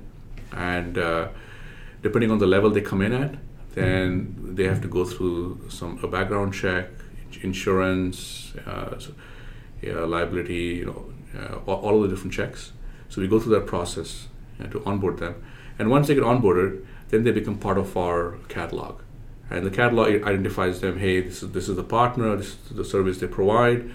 and 0.54 0.98
uh, 0.98 1.28
depending 2.02 2.32
on 2.32 2.40
the 2.40 2.48
level 2.48 2.70
they 2.70 2.82
come 2.82 3.02
in 3.02 3.14
at, 3.14 3.36
then 3.74 4.56
they 4.56 4.64
have 4.64 4.82
to 4.82 4.88
go 4.88 5.04
through 5.06 5.70
some 5.70 6.00
a 6.02 6.08
background 6.08 6.54
check, 6.54 6.90
insurance, 7.42 8.54
uh, 8.66 9.00
yeah, 9.82 10.00
liability, 10.00 10.80
you 10.82 10.86
know, 10.86 11.06
uh, 11.40 11.60
all, 11.66 11.80
all 11.82 12.04
of 12.04 12.10
the 12.10 12.16
different 12.16 12.34
checks. 12.34 12.72
So 13.10 13.22
we 13.22 13.28
go 13.28 13.40
through 13.40 13.54
that 13.54 13.68
process 13.68 14.28
to 14.72 14.84
onboard 14.86 15.20
them, 15.20 15.44
and 15.78 15.90
once 15.90 16.08
they 16.08 16.16
get 16.16 16.24
onboarded, 16.24 16.84
then 17.10 17.24
they 17.24 17.32
become 17.32 17.58
part 17.58 17.78
of 17.78 17.96
our 17.96 18.38
catalog. 18.50 19.02
And 19.50 19.66
the 19.66 19.70
catalog 19.70 20.08
identifies 20.24 20.82
them. 20.82 20.98
Hey, 21.00 21.22
this 21.22 21.42
is 21.42 21.52
this 21.52 21.70
is 21.70 21.76
the 21.76 21.84
partner. 21.84 22.36
This 22.36 22.58
is 22.70 22.76
the 22.76 22.84
service 22.84 23.20
they 23.20 23.28
provide, 23.28 23.90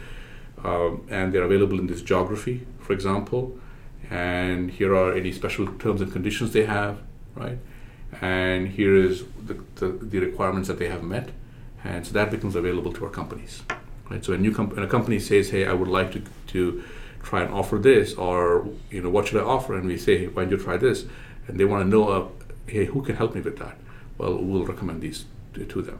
um, 0.64 1.06
and 1.10 1.32
they're 1.32 1.42
available 1.42 1.78
in 1.78 1.88
this 1.88 2.00
geography, 2.00 2.66
for 2.80 2.92
example. 2.92 3.58
And 4.08 4.70
here 4.70 4.94
are 4.94 5.14
any 5.14 5.32
special 5.32 5.66
terms 5.74 6.00
and 6.00 6.12
conditions 6.12 6.52
they 6.52 6.64
have, 6.64 7.00
right? 7.34 7.58
and 8.20 8.68
here 8.68 8.94
is 8.94 9.24
the, 9.46 9.54
the, 9.76 9.88
the, 9.88 10.18
requirements 10.18 10.68
that 10.68 10.78
they 10.78 10.88
have 10.88 11.02
met 11.02 11.30
and 11.84 12.06
so 12.06 12.12
that 12.12 12.30
becomes 12.30 12.54
available 12.54 12.92
to 12.92 13.04
our 13.04 13.10
companies 13.10 13.62
right? 14.10 14.24
So 14.24 14.32
a 14.32 14.38
new 14.38 14.52
comp- 14.52 14.76
a 14.76 14.86
company 14.86 15.18
says 15.18 15.50
hey 15.50 15.66
i 15.66 15.72
would 15.72 15.88
like 15.88 16.12
to, 16.12 16.22
to 16.48 16.82
try 17.22 17.42
and 17.42 17.52
offer 17.52 17.78
this 17.78 18.14
or 18.14 18.68
you 18.90 19.02
know 19.02 19.10
what 19.10 19.28
should 19.28 19.40
i 19.40 19.44
offer? 19.44 19.76
and 19.76 19.86
we 19.86 19.96
say 19.98 20.18
hey, 20.18 20.26
why 20.28 20.44
don't 20.44 20.52
you 20.52 20.64
try 20.64 20.76
this? 20.76 21.04
and 21.46 21.58
they 21.58 21.64
want 21.64 21.84
to 21.84 21.88
know 21.88 22.08
uh, 22.08 22.28
hey 22.66 22.84
who 22.86 23.02
can 23.02 23.16
help 23.16 23.34
me 23.34 23.40
with 23.40 23.58
that? 23.58 23.76
Well 24.18 24.36
we'll 24.36 24.64
recommend 24.64 25.00
these 25.02 25.24
to, 25.54 25.64
to 25.64 25.82
them. 25.82 25.98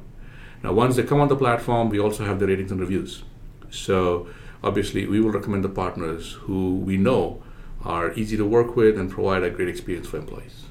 Now 0.62 0.72
once 0.72 0.96
they 0.96 1.02
come 1.02 1.20
on 1.20 1.28
the 1.28 1.36
platform 1.36 1.88
we 1.88 1.98
also 1.98 2.24
have 2.24 2.38
the 2.38 2.46
ratings 2.46 2.70
and 2.70 2.80
reviews. 2.80 3.24
So 3.70 4.28
obviously 4.62 5.06
we 5.06 5.20
will 5.20 5.32
recommend 5.32 5.64
the 5.64 5.68
partners 5.68 6.32
who 6.42 6.76
we 6.76 6.96
know 6.96 7.42
are 7.84 8.12
easy 8.12 8.36
to 8.36 8.44
work 8.44 8.76
with 8.76 8.96
and 8.96 9.10
provide 9.10 9.42
a 9.42 9.50
great 9.50 9.68
experience 9.68 10.06
for 10.06 10.18
employees 10.18 10.62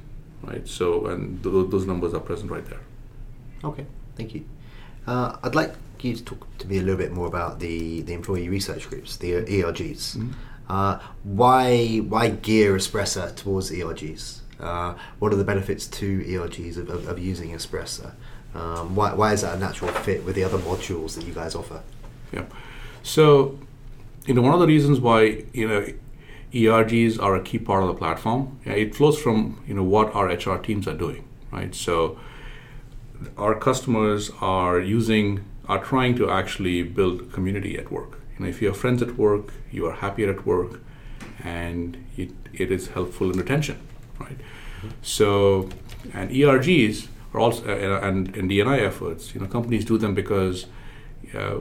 right? 0.44 0.68
So, 0.68 1.06
and 1.08 1.42
th- 1.44 1.70
those 1.70 1.86
numbers 1.86 2.14
are 2.14 2.20
present 2.20 2.52
right 2.52 2.66
there. 2.66 2.82
Okay, 3.64 3.86
thank 4.16 4.34
you. 4.34 4.46
Uh, 5.08 5.38
I'd 5.44 5.56
like 5.56 5.74
you 6.02 6.16
to 6.16 6.24
talk 6.24 6.58
to 6.60 6.68
me 6.68 6.78
a 6.78 6.82
little 6.82 6.98
bit 6.98 7.12
more 7.12 7.28
about 7.28 7.60
the, 7.60 8.02
the 8.02 8.14
employee 8.14 8.50
research 8.50 8.90
groups, 8.90 9.18
the 9.18 9.34
ERGs. 9.34 10.18
Mm-hmm. 10.18 10.32
Uh, 10.70 11.00
why 11.24 11.98
why 11.98 12.30
gear 12.30 12.76
Espressa 12.76 13.36
towards 13.36 13.72
ERGs? 13.72 14.40
Uh, 14.60 14.94
what 15.20 15.34
are 15.34 15.36
the 15.36 15.44
benefits 15.44 15.88
to 15.88 16.24
ERGs 16.24 16.78
of, 16.78 16.90
of, 16.90 17.08
of 17.08 17.20
using 17.20 17.52
Espressa? 17.52 18.14
Um, 18.54 18.96
why, 18.96 19.14
why 19.14 19.34
is 19.34 19.42
that 19.42 19.56
a 19.56 19.60
natural 19.60 19.92
fit 19.92 20.24
with 20.24 20.36
the 20.36 20.44
other 20.44 20.58
modules 20.60 21.16
that 21.16 21.26
you 21.26 21.34
guys 21.34 21.56
offer? 21.56 21.82
Yeah. 22.32 22.46
So, 23.04 23.58
you 24.26 24.34
know, 24.34 24.42
one 24.42 24.54
of 24.54 24.60
the 24.60 24.68
reasons 24.68 25.00
why 25.00 25.44
you 25.54 25.68
know 25.68 25.88
ERGs 26.54 27.22
are 27.22 27.36
a 27.36 27.42
key 27.42 27.60
part 27.60 27.84
of 27.84 27.88
the 27.88 27.96
platform. 27.96 28.60
It 28.66 28.96
flows 28.96 29.20
from 29.22 29.64
you 29.68 29.74
know 29.74 29.84
what 29.84 30.14
our 30.16 30.28
HR 30.28 30.58
teams 30.58 30.88
are 30.88 30.94
doing, 30.94 31.24
right? 31.52 31.74
So 31.74 32.20
our 33.38 33.56
customers 33.56 34.32
are 34.42 34.80
using 34.80 35.44
are 35.68 35.84
trying 35.84 36.16
to 36.16 36.30
actually 36.30 36.84
build 36.84 37.32
community 37.32 37.78
at 37.78 37.92
work. 37.92 38.20
You 38.34 38.46
know, 38.46 38.50
if 38.50 38.62
you 38.62 38.68
have 38.70 38.78
friends 38.78 39.02
at 39.02 39.18
work, 39.18 39.54
you 39.72 39.86
are 39.86 39.94
happier 39.94 40.30
at 40.32 40.46
work, 40.46 40.82
and 41.44 42.04
it, 42.18 42.32
it 42.54 42.72
is 42.72 42.90
helpful 42.90 43.32
in 43.32 43.38
retention, 43.38 43.80
right? 44.20 44.38
Mm-hmm. 44.38 44.90
So 45.02 45.70
and 46.14 46.30
ERGs 46.32 47.08
are 47.34 47.40
also 47.40 47.64
uh, 47.66 48.08
and, 48.08 48.36
and 48.36 48.50
DNI 48.50 48.80
efforts. 48.86 49.34
You 49.34 49.42
know, 49.42 49.48
companies 49.48 49.86
do 49.86 49.98
them 49.98 50.14
because 50.14 50.66
uh, 51.38 51.58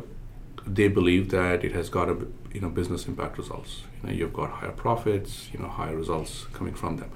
they 0.66 0.88
believe 0.88 1.31
that 1.31 1.64
it 1.64 1.73
has 1.73 1.88
got 1.88 2.09
a 2.09 2.16
you 2.53 2.61
know 2.61 2.68
business 2.68 3.07
impact 3.07 3.38
results. 3.38 3.83
You 4.03 4.09
know, 4.09 4.14
you've 4.14 4.33
got 4.33 4.51
higher 4.51 4.73
profits, 4.73 5.49
you 5.53 5.59
know, 5.59 5.68
higher 5.68 5.96
results 5.96 6.46
coming 6.53 6.75
from 6.75 6.96
them. 6.96 7.11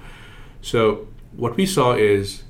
So 0.61 1.09
what 1.33 1.57
we 1.57 1.67
saw 1.67 1.95
is 1.95 2.45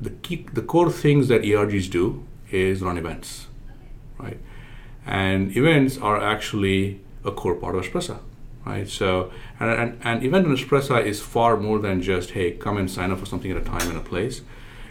the 0.00 0.10
key, 0.10 0.46
the 0.52 0.62
core 0.62 0.90
things 0.90 1.28
that 1.28 1.42
ERGs 1.42 1.90
do 1.90 2.26
is 2.50 2.82
run 2.82 2.96
events, 2.96 3.46
right? 4.18 4.38
And 5.06 5.56
events 5.56 5.98
are 5.98 6.20
actually 6.20 7.00
a 7.24 7.32
core 7.32 7.54
part 7.54 7.74
of 7.74 7.84
Espressa, 7.84 8.18
right? 8.64 8.88
So, 8.88 9.30
and, 9.58 9.70
and, 9.70 10.00
and 10.02 10.24
event 10.24 10.46
in 10.46 10.54
Espressa 10.54 11.04
is 11.04 11.20
far 11.20 11.56
more 11.56 11.78
than 11.78 12.00
just, 12.00 12.30
hey, 12.30 12.52
come 12.52 12.76
and 12.76 12.90
sign 12.90 13.10
up 13.10 13.18
for 13.18 13.26
something 13.26 13.50
at 13.50 13.56
a 13.56 13.64
time 13.64 13.88
and 13.88 13.98
a 13.98 14.02
place. 14.02 14.42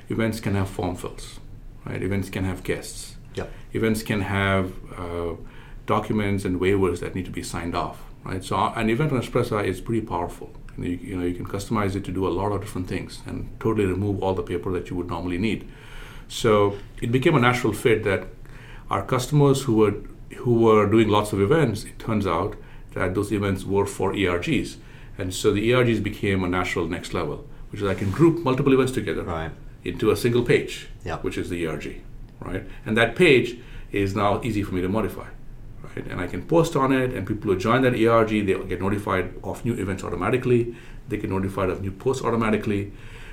Events 0.09 0.39
can 0.39 0.55
have 0.55 0.69
form 0.69 0.95
fills, 0.95 1.39
right? 1.85 2.01
Events 2.01 2.29
can 2.29 2.43
have 2.43 2.63
guests. 2.63 3.15
Yep. 3.35 3.51
Events 3.73 4.03
can 4.03 4.21
have 4.21 4.73
uh, 4.97 5.35
documents 5.85 6.45
and 6.45 6.59
waivers 6.59 6.99
that 6.99 7.15
need 7.15 7.25
to 7.25 7.31
be 7.31 7.43
signed 7.43 7.75
off, 7.75 8.03
right? 8.23 8.43
So 8.43 8.57
an 8.57 8.89
event 8.89 9.11
on 9.11 9.21
Espressa 9.21 9.63
is 9.63 9.81
pretty 9.81 10.05
powerful. 10.05 10.51
You 10.83 10.91
you 11.01 11.17
know, 11.17 11.25
you 11.25 11.35
can 11.35 11.45
customize 11.45 11.95
it 11.95 12.03
to 12.05 12.11
do 12.11 12.27
a 12.27 12.33
lot 12.39 12.51
of 12.51 12.61
different 12.61 12.87
things 12.87 13.21
and 13.25 13.49
totally 13.59 13.85
remove 13.85 14.21
all 14.23 14.33
the 14.33 14.43
paper 14.43 14.71
that 14.71 14.89
you 14.89 14.95
would 14.95 15.07
normally 15.07 15.37
need. 15.37 15.69
So 16.27 16.77
it 17.01 17.11
became 17.11 17.35
a 17.35 17.39
natural 17.39 17.73
fit 17.73 18.03
that 18.03 18.27
our 18.89 19.03
customers 19.03 19.63
who 19.63 19.75
were 19.75 19.95
who 20.37 20.53
were 20.65 20.87
doing 20.89 21.09
lots 21.09 21.33
of 21.33 21.41
events, 21.41 21.83
it 21.83 21.97
turns 21.99 22.27
out 22.27 22.55
that 22.93 23.15
those 23.15 23.31
events 23.31 23.65
were 23.65 23.85
for 23.85 24.13
ERGs, 24.13 24.77
and 25.17 25.33
so 25.33 25.51
the 25.51 25.71
ERGs 25.71 26.01
became 26.01 26.43
a 26.43 26.47
natural 26.47 26.87
next 26.87 27.13
level, 27.13 27.45
which 27.71 27.81
is 27.81 27.87
I 27.87 27.95
can 27.95 28.11
group 28.11 28.43
multiple 28.43 28.73
events 28.73 28.91
together 28.91 29.23
right. 29.23 29.51
into 29.83 30.11
a 30.11 30.15
single 30.15 30.43
page, 30.43 30.87
yep. 31.03 31.23
which 31.23 31.37
is 31.37 31.49
the 31.49 31.65
ERG, 31.65 32.01
right? 32.39 32.63
And 32.85 32.95
that 32.97 33.15
page 33.15 33.59
is 33.91 34.15
now 34.15 34.41
easy 34.43 34.63
for 34.63 34.75
me 34.75 34.81
to 34.81 34.89
modify 34.89 35.27
right? 35.95 36.05
And 36.07 36.21
I 36.21 36.27
can 36.27 36.43
post 36.43 36.75
on 36.75 36.91
it, 36.91 37.13
and 37.13 37.27
people 37.27 37.51
who 37.51 37.59
join 37.59 37.81
that 37.83 37.93
ERG, 37.93 38.29
they 38.29 38.53
get 38.67 38.81
notified 38.81 39.33
of 39.43 39.63
new 39.65 39.73
events 39.73 40.03
automatically. 40.03 40.75
They 41.07 41.17
get 41.17 41.29
notified 41.29 41.69
of 41.69 41.81
new 41.81 41.91
posts 41.91 42.23
automatically. 42.23 42.91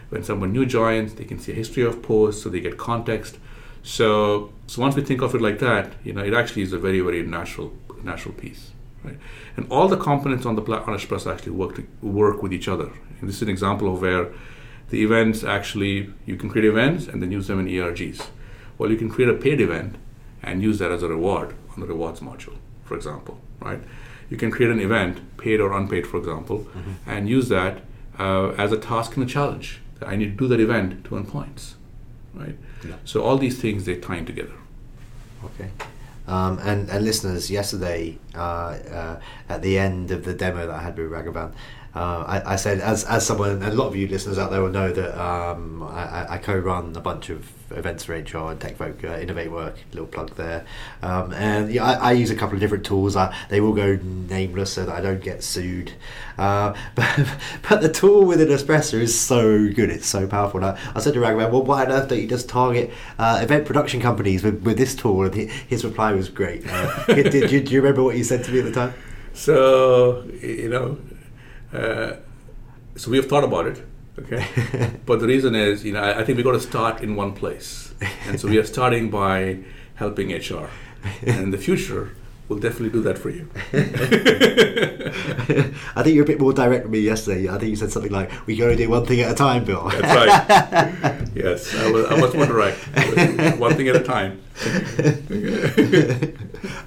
When 0.09 0.23
someone 0.23 0.53
new 0.53 0.67
joins, 0.67 1.15
they 1.15 1.25
can 1.25 1.39
see 1.39 1.53
a 1.53 1.55
history 1.55 1.83
of 1.83 2.03
posts, 2.03 2.43
so 2.43 2.49
they 2.49 2.61
get 2.61 2.79
context. 2.79 3.39
So, 3.83 4.53
so 4.67 4.83
once 4.83 4.97
we 4.97 5.03
think 5.03 5.23
of 5.23 5.35
it 5.35 5.41
like 5.41 5.59
that, 5.61 5.93
you 6.05 6.13
know, 6.13 6.23
it 6.23 6.35
actually 6.35 6.63
is 6.63 6.73
a 6.73 6.79
very, 6.79 7.01
very 7.01 7.23
natural, 7.23 7.73
natural 8.03 8.35
piece, 8.35 8.73
right? 9.05 9.19
And 9.57 9.67
all 9.71 9.89
the 9.89 9.97
components 9.97 10.47
on 10.47 10.57
the 10.57 10.63
on 10.63 10.99
Espressa 10.99 11.33
actually 11.33 11.53
work 11.53 11.77
to, 11.77 11.87
work 12.03 12.43
with 12.43 12.53
each 12.53 12.69
other. 12.69 12.91
And 13.21 13.29
this 13.29 13.37
is 13.37 13.43
an 13.43 13.49
example 13.49 13.93
of 13.93 14.03
where 14.03 14.33
the 14.91 15.03
events 15.03 15.43
actually 15.45 16.13
you 16.27 16.37
can 16.37 16.49
create 16.49 16.67
events 16.67 17.07
and 17.07 17.23
then 17.23 17.33
use 17.33 17.47
them 17.47 17.61
in 17.61 17.67
ERGs. 17.67 18.27
Well, 18.79 18.91
you 18.91 18.97
can 18.97 19.09
create 19.09 19.29
a 19.29 19.35
paid 19.35 19.61
event 19.61 19.97
and 20.43 20.63
use 20.63 20.79
that 20.79 20.91
as 20.93 21.03
a 21.03 21.09
reward 21.09 21.55
on 21.77 21.81
the 21.83 21.87
rewards 21.87 22.21
module, 22.21 22.57
for 22.85 22.97
example, 22.97 23.39
right? 23.61 23.81
You 24.31 24.37
can 24.37 24.51
create 24.51 24.73
an 24.73 24.81
event, 24.81 25.37
paid 25.37 25.61
or 25.61 25.73
unpaid, 25.73 26.07
for 26.07 26.17
example, 26.17 26.61
mm-hmm. 26.61 27.11
and 27.11 27.29
use 27.29 27.49
that 27.49 27.83
uh, 28.19 28.49
as 28.59 28.73
a 28.73 28.79
task 28.79 29.17
and 29.17 29.25
a 29.25 29.29
challenge. 29.29 29.81
I 30.05 30.17
need 30.17 30.37
to 30.37 30.37
do 30.45 30.49
that 30.49 30.61
event 30.61 31.05
to 31.05 31.17
earn 31.17 31.27
points, 31.27 31.77
right? 32.35 32.57
Yeah. 32.87 32.97
So 33.05 33.23
all 33.23 33.39
these 33.39 33.61
things 33.61 33.85
they 33.85 33.97
tie 33.97 34.17
in 34.17 34.27
together. 34.27 34.55
Okay. 35.45 35.71
Um, 36.27 36.59
and, 36.59 36.91
and 36.91 37.05
listeners, 37.05 37.51
yesterday 37.51 38.19
uh, 38.35 38.39
uh, 38.39 39.21
at 39.49 39.63
the 39.63 39.79
end 39.79 40.11
of 40.11 40.25
the 40.25 40.35
demo 40.35 40.67
that 40.67 40.75
I 40.75 40.83
had 40.83 40.99
with 40.99 41.11
Raghavan, 41.11 41.53
uh, 41.97 42.25
I, 42.27 42.53
I, 42.53 42.57
said, 42.57 42.81
as, 42.81 43.05
as 43.05 43.25
someone, 43.25 43.53
and 43.53 43.65
a 43.65 43.73
lot 43.73 43.87
of 43.87 43.97
you 43.97 44.07
listeners 44.07 44.37
out 44.37 44.51
there 44.51 44.61
will 44.61 44.69
know 44.69 44.93
that 44.93 45.19
um, 45.19 45.83
I, 45.83 46.35
I, 46.35 46.39
co-run 46.39 46.95
a 46.95 47.01
bunch 47.01 47.31
of 47.31 47.51
events 47.71 48.05
for 48.05 48.13
HR 48.13 48.51
and 48.51 48.61
TechVoke, 48.61 49.03
uh, 49.03 49.19
Innovate 49.19 49.51
Work, 49.51 49.77
little 49.93 50.07
plug 50.07 50.37
there. 50.37 50.67
Um, 51.01 51.33
and 51.33 51.73
yeah, 51.73 51.85
I, 51.85 52.11
I, 52.11 52.13
use 52.13 52.31
a 52.31 52.37
couple 52.37 52.55
of 52.55 52.61
different 52.61 52.85
tools. 52.85 53.17
they 53.49 53.63
will 53.63 53.73
go 53.73 53.99
nameless 54.03 54.75
so 54.75 54.85
that 54.85 54.95
I 54.95 55.01
don't 55.01 55.23
get 55.23 55.43
sued. 55.43 55.95
Uh, 56.37 56.75
but, 56.95 57.29
but 57.67 57.81
the 57.81 57.91
tool 57.91 58.27
within 58.27 58.49
Espressa 58.49 59.01
is 59.01 59.19
so 59.19 59.67
good, 59.73 59.89
it's 59.89 60.07
so 60.07 60.27
powerful. 60.27 60.63
I, 60.63 60.79
I, 60.95 61.01
said 61.01 61.15
to 61.15 61.21
Raghavan, 61.21 61.51
well, 61.51 61.63
why 61.63 61.87
on 61.87 61.93
earth 61.93 62.11
don't 62.11 62.21
you 62.21 62.29
just 62.29 62.47
target 62.47 62.91
uh, 63.19 63.41
event 63.43 63.65
production 63.65 64.03
companies 64.03 64.45
with, 64.45 64.63
with 64.65 64.77
this 64.77 64.95
tool? 64.95 65.25
And 65.25 65.35
his 65.35 65.83
reply 65.83 66.13
was 66.13 66.29
great. 66.29 66.71
Uh, 66.71 67.07
did, 67.15 67.33
did, 67.33 67.65
do 67.65 67.73
you 67.73 67.81
remember 67.81 68.03
what 68.03 68.19
you 68.19 68.25
said 68.25 68.45
to 68.45 68.53
me 68.53 68.59
at 68.59 68.67
the 68.67 68.73
time? 68.73 68.93
So, 69.33 70.25
you 70.43 70.69
know, 70.69 70.99
uh, 71.73 72.17
so 72.97 73.11
we 73.11 73.17
have 73.17 73.27
thought 73.27 73.45
about 73.45 73.67
it, 73.67 73.85
okay. 74.19 74.47
but 75.07 75.21
the 75.21 75.27
reason 75.27 75.55
is, 75.55 75.85
you 75.85 75.93
know, 75.93 76.01
I, 76.01 76.21
I 76.21 76.25
think 76.25 76.39
we 76.39 76.43
got 76.43 76.53
to 76.53 76.61
start 76.61 77.03
in 77.03 77.17
one 77.17 77.33
place, 77.33 77.95
and 78.27 78.41
so 78.41 78.49
we 78.49 78.59
are 78.59 78.65
starting 78.65 79.11
by 79.11 79.59
helping 79.97 80.31
HR. 80.33 80.69
and 81.27 81.41
in 81.41 81.51
the 81.51 81.59
future, 81.59 82.17
we'll 82.49 82.59
definitely 82.59 82.91
do 82.91 83.03
that 83.03 83.19
for 83.19 83.31
you. 83.31 83.49
I 85.97 86.03
think 86.03 86.15
you're 86.15 86.25
a 86.25 86.27
bit 86.27 86.41
more 86.41 86.53
direct 86.53 86.85
with 86.85 86.93
me 86.93 87.01
yesterday. 87.01 87.49
I 87.49 87.59
think 87.59 87.71
you 87.71 87.77
said 87.77 87.93
something 87.93 88.13
like, 88.13 88.31
"We 88.47 88.57
can 88.57 88.65
only 88.65 88.77
do 88.77 88.89
one 88.89 89.07
thing 89.07 89.21
at 89.21 89.33
a 89.33 89.35
time, 89.35 89.65
Bill." 89.65 89.89
That's 89.89 90.03
right. 90.03 91.29
yes, 91.35 91.75
I 91.75 91.91
was, 91.91 92.07
I 92.07 92.21
was 92.21 92.35
more 92.35 92.47
direct. 92.47 92.79
One 93.59 93.75
thing 93.75 93.89
at 93.89 93.97
a 93.97 94.03
time. 94.05 94.41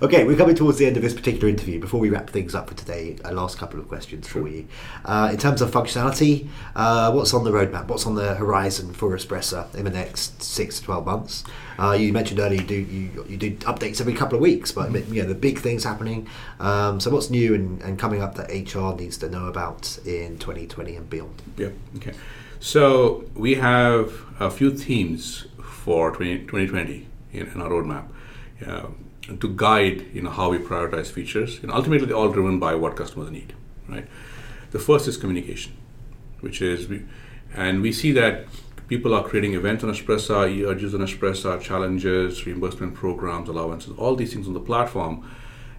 okay, 0.02 0.24
we're 0.24 0.36
coming 0.36 0.56
towards 0.56 0.80
the 0.80 0.88
end 0.88 0.98
of 0.98 1.04
this 1.04 1.14
particular 1.14 1.48
interview. 1.48 1.80
Before 1.80 2.00
we 2.00 2.10
wrap 2.10 2.28
things 2.28 2.56
up 2.56 2.68
for 2.68 2.74
today, 2.74 3.18
a 3.24 3.32
last 3.32 3.60
couple 3.60 3.80
of 3.80 3.88
questions 3.88 4.28
for 4.28 4.48
you. 4.48 4.68
Uh, 5.06 5.30
in 5.32 5.38
terms 5.38 5.62
of 5.62 5.70
functionality, 5.70 6.48
uh, 6.76 7.12
what's 7.12 7.32
on 7.32 7.44
the 7.44 7.52
roadmap? 7.52 7.88
What's 7.88 8.08
on 8.08 8.16
the 8.16 8.34
horizon 8.34 8.92
for 8.94 9.16
Espressa 9.16 9.72
in 9.76 9.86
the 9.86 9.92
next 9.92 10.42
six 10.42 10.80
to 10.80 10.86
twelve 10.86 11.06
months? 11.06 11.44
Uh, 11.78 11.92
you 11.92 12.12
mentioned 12.12 12.40
earlier 12.40 12.60
you 12.60 12.68
do 12.68 12.76
you, 12.76 13.26
you 13.30 13.38
do 13.38 13.52
updates 13.58 14.02
every 14.02 14.14
couple 14.14 14.36
of 14.36 14.42
weeks, 14.42 14.72
but 14.72 14.92
you 15.10 15.22
know 15.22 15.28
the 15.28 15.36
big 15.36 15.60
things 15.60 15.84
happening. 15.84 16.28
Um, 16.60 17.00
so 17.00 17.12
what's 17.12 17.30
new 17.30 17.54
and, 17.54 17.80
and 17.84 18.00
coming 18.00 18.24
up 18.24 18.34
that 18.36 18.50
HR 18.50 18.96
needs 19.00 19.18
to 19.20 19.30
know 19.30 19.46
about 19.46 20.00
in 20.08 20.40
2020 20.40 20.96
and 20.96 21.08
beyond? 21.08 21.40
Yep. 21.58 21.74
Okay. 21.98 22.14
So 22.60 23.26
we 23.36 23.56
have 23.56 24.26
a 24.40 24.50
few 24.50 24.76
themes 24.76 25.46
for 25.62 26.12
20, 26.12 26.40
2020 26.40 27.06
in, 27.32 27.48
in 27.48 27.62
our 27.62 27.70
roadmap. 27.70 28.08
To 29.40 29.48
guide 29.56 30.08
you 30.14 30.24
know 30.24 30.32
how 30.32 30.50
we 30.50 30.58
prioritize 30.58 31.08
features 31.08 31.60
and 31.62 31.72
ultimately 31.72 32.08
they're 32.08 32.18
all 32.18 32.32
driven 32.32 32.60
by 32.60 32.74
what 32.74 32.96
customers 32.96 33.30
need 33.30 33.54
right 33.88 34.08
the 34.72 34.80
first 34.80 35.08
is 35.08 35.18
communication 35.18 35.74
which 36.40 36.60
is 36.62 36.88
we, 36.88 37.06
and 37.54 37.82
we 37.82 37.92
see 37.92 38.12
that 38.14 38.46
people 38.90 39.14
are 39.14 39.24
creating 39.24 39.54
events 39.54 39.84
on 39.84 39.92
Espressa, 39.92 40.50
ERGs 40.50 40.94
on 40.96 41.02
Espressa, 41.02 41.62
challenges, 41.62 42.46
reimbursement 42.46 42.96
programs, 42.96 43.48
allowances, 43.48 43.94
all 43.98 44.16
these 44.16 44.34
things 44.34 44.48
on 44.48 44.54
the 44.54 44.60
platform. 44.60 45.30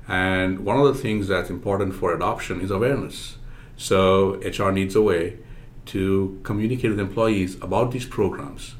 And 0.06 0.60
one 0.60 0.78
of 0.78 0.86
the 0.86 0.94
things 0.94 1.28
that's 1.28 1.50
important 1.50 1.94
for 1.94 2.14
adoption 2.14 2.60
is 2.60 2.70
awareness. 2.70 3.36
So 3.76 4.40
HR 4.44 4.70
needs 4.70 4.94
a 4.94 5.02
way 5.02 5.38
to 5.86 6.40
communicate 6.44 6.90
with 6.90 7.00
employees 7.00 7.56
about 7.56 7.90
these 7.90 8.06
programs. 8.06 8.74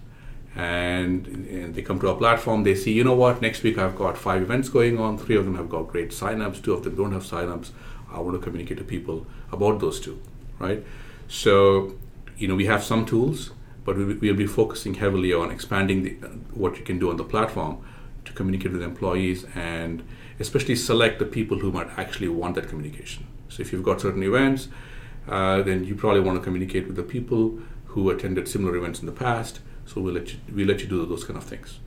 And, 0.57 1.27
and, 1.27 1.75
they 1.75 1.83
come 1.83 2.01
to 2.01 2.09
our 2.09 2.17
platform, 2.17 2.65
they 2.65 2.75
see, 2.75 2.93
you 2.93 3.05
know 3.05 3.15
what, 3.15 3.41
next 3.41 3.63
week 3.63 3.79
I've 3.79 3.95
got 3.95 4.19
five 4.19 4.43
events 4.43 4.69
going 4.69 4.99
on, 4.99 5.17
three 5.17 5.37
of 5.37 5.45
them 5.45 5.55
have 5.55 5.69
got 5.69 5.87
great 5.87 6.11
signups, 6.11 6.61
two 6.61 6.75
of 6.75 6.83
them 6.83 6.97
don't 6.97 7.13
have 7.13 7.23
signups. 7.23 7.71
I 8.13 8.19
want 8.19 8.37
to 8.37 8.43
communicate 8.43 8.79
to 8.79 8.85
people 8.85 9.27
about 9.53 9.79
those 9.79 10.01
two, 10.01 10.21
right? 10.59 10.85
So, 11.29 11.95
you 12.37 12.49
know, 12.49 12.57
we 12.57 12.67
have 12.67 12.83
some 12.83 13.07
tools 13.07 13.53
but 13.85 13.97
we, 13.97 14.15
will 14.15 14.37
be 14.37 14.47
focusing 14.47 14.95
heavily 14.95 15.33
on 15.33 15.51
expanding 15.51 16.03
the, 16.05 16.11
what 16.53 16.79
you 16.79 16.85
can 16.85 16.99
do 16.99 17.11
on 17.11 17.17
the 17.17 17.25
platform 17.25 17.83
to 18.25 18.33
communicate 18.33 18.73
with 18.73 18.83
employees 18.83 19.47
and 19.55 20.03
especially 20.39 20.77
select 20.77 21.19
the 21.19 21.25
people 21.25 21.59
who 21.59 21.73
might 21.73 21.89
actually 21.99 22.29
want 22.29 22.55
that 22.55 22.69
communication. 22.69 23.27
So 23.49 23.63
if 23.63 23.73
you've 23.73 23.83
got 23.83 24.01
certain 24.01 24.23
events, 24.23 24.69
uh, 25.29 25.63
then 25.63 25.85
you 25.85 25.95
probably 25.95 26.21
want 26.21 26.39
to 26.39 26.45
communicate 26.45 26.87
with 26.87 26.97
the 26.97 27.03
people 27.03 27.59
who 27.87 28.11
attended 28.11 28.49
similar 28.49 28.77
events 28.77 29.01
in 29.01 29.07
the 29.07 29.13
past. 29.13 29.61
So 29.87 30.01
we'll 30.01 30.15
let 30.15 30.33
you, 30.33 30.39
we 30.55 30.65
let 30.65 30.81
you 30.81 30.87
do 30.87 31.05
those 31.07 31.25
kind 31.25 31.37
of 31.37 31.45
things. 31.45 31.81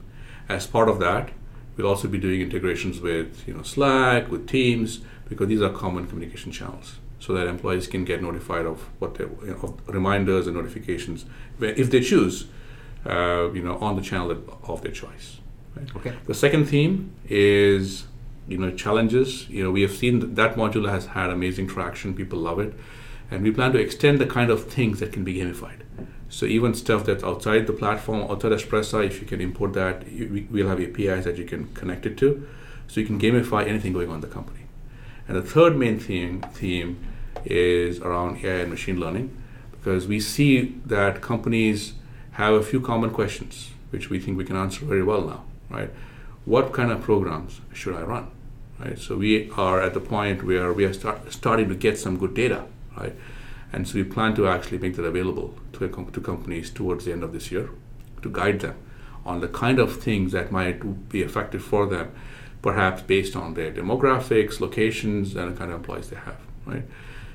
As 0.48 0.66
part 0.66 0.88
of 0.88 0.98
that, 1.00 1.30
we'll 1.76 1.86
also 1.86 2.08
be 2.08 2.18
doing 2.18 2.40
integrations 2.40 3.00
with 3.00 3.46
you 3.46 3.54
know 3.54 3.62
Slack, 3.62 4.30
with 4.30 4.46
Teams, 4.46 5.00
because 5.28 5.48
these 5.48 5.62
are 5.62 5.70
common 5.70 6.06
communication 6.06 6.52
channels 6.52 6.96
so 7.18 7.32
that 7.32 7.46
employees 7.46 7.86
can 7.86 8.04
get 8.04 8.20
notified 8.22 8.66
of 8.66 8.82
what 8.98 9.14
they, 9.14 9.24
you 9.24 9.58
know, 9.62 9.76
reminders 9.86 10.46
and 10.46 10.54
notifications 10.54 11.24
if 11.58 11.90
they 11.90 12.00
choose, 12.00 12.48
uh, 13.06 13.50
you 13.52 13.62
know, 13.62 13.78
on 13.78 13.96
the 13.96 14.02
channel 14.02 14.30
of 14.64 14.82
their 14.82 14.92
choice. 14.92 15.38
Right? 15.74 15.88
Okay. 15.96 16.12
The 16.26 16.34
second 16.34 16.66
theme 16.66 17.14
is 17.28 18.04
you 18.46 18.58
know 18.58 18.70
challenges. 18.70 19.48
You 19.48 19.64
know, 19.64 19.70
we 19.70 19.82
have 19.82 19.92
seen 19.92 20.20
that, 20.20 20.36
that 20.36 20.56
module 20.56 20.88
has 20.90 21.06
had 21.06 21.30
amazing 21.30 21.66
traction. 21.66 22.14
People 22.14 22.38
love 22.38 22.58
it, 22.58 22.74
and 23.30 23.42
we 23.42 23.50
plan 23.50 23.72
to 23.72 23.78
extend 23.78 24.18
the 24.18 24.26
kind 24.26 24.50
of 24.50 24.64
things 24.70 25.00
that 25.00 25.12
can 25.12 25.24
be 25.24 25.36
gamified. 25.36 25.80
So 26.34 26.46
even 26.46 26.74
stuff 26.74 27.04
that's 27.04 27.22
outside 27.22 27.68
the 27.68 27.72
platform, 27.72 28.22
outside 28.28 28.50
Espressa, 28.50 29.06
if 29.06 29.20
you 29.20 29.26
can 29.26 29.40
import 29.40 29.72
that, 29.74 30.10
you, 30.10 30.48
we'll 30.50 30.66
have 30.66 30.80
APIs 30.80 31.24
that 31.26 31.38
you 31.38 31.44
can 31.44 31.72
connect 31.74 32.06
it 32.06 32.18
to, 32.18 32.44
so 32.88 32.98
you 32.98 33.06
can 33.06 33.20
gamify 33.20 33.68
anything 33.68 33.92
going 33.92 34.08
on 34.08 34.16
in 34.16 34.20
the 34.20 34.26
company. 34.26 34.62
And 35.28 35.36
the 35.36 35.42
third 35.42 35.76
main 35.76 36.00
theme 36.00 36.40
theme 36.52 36.98
is 37.44 38.00
around 38.00 38.44
AI 38.44 38.62
and 38.62 38.70
machine 38.70 38.98
learning 38.98 39.30
because 39.70 40.08
we 40.08 40.18
see 40.18 40.74
that 40.84 41.20
companies 41.20 41.92
have 42.32 42.54
a 42.54 42.64
few 42.64 42.80
common 42.80 43.10
questions 43.10 43.70
which 43.90 44.10
we 44.10 44.18
think 44.18 44.36
we 44.36 44.44
can 44.44 44.56
answer 44.56 44.84
very 44.84 45.04
well 45.04 45.22
now, 45.22 45.44
right? 45.70 45.90
What 46.46 46.72
kind 46.72 46.90
of 46.90 47.00
programs 47.00 47.60
should 47.72 47.94
I 47.94 48.02
run, 48.02 48.28
right? 48.80 48.98
So 48.98 49.16
we 49.16 49.52
are 49.52 49.80
at 49.80 49.94
the 49.94 50.00
point 50.00 50.42
where 50.42 50.72
we 50.72 50.84
are 50.84 50.92
start, 50.92 51.32
starting 51.32 51.68
to 51.68 51.76
get 51.76 51.96
some 51.96 52.18
good 52.18 52.34
data, 52.34 52.64
right? 52.98 53.14
And 53.74 53.88
so 53.88 53.96
we 53.96 54.04
plan 54.04 54.36
to 54.36 54.46
actually 54.46 54.78
make 54.78 54.94
that 54.94 55.02
available 55.02 55.52
to, 55.72 55.88
to 55.88 56.20
companies 56.20 56.70
towards 56.70 57.06
the 57.06 57.12
end 57.12 57.24
of 57.24 57.32
this 57.32 57.50
year 57.50 57.70
to 58.22 58.30
guide 58.30 58.60
them 58.60 58.76
on 59.26 59.40
the 59.40 59.48
kind 59.48 59.80
of 59.80 60.00
things 60.00 60.30
that 60.30 60.52
might 60.52 61.08
be 61.08 61.22
effective 61.22 61.60
for 61.60 61.84
them, 61.86 62.14
perhaps 62.62 63.02
based 63.02 63.34
on 63.34 63.54
their 63.54 63.72
demographics, 63.72 64.60
locations, 64.60 65.34
and 65.34 65.52
the 65.52 65.58
kind 65.58 65.72
of 65.72 65.78
employees 65.78 66.08
they 66.08 66.16
have, 66.16 66.36
right? 66.66 66.84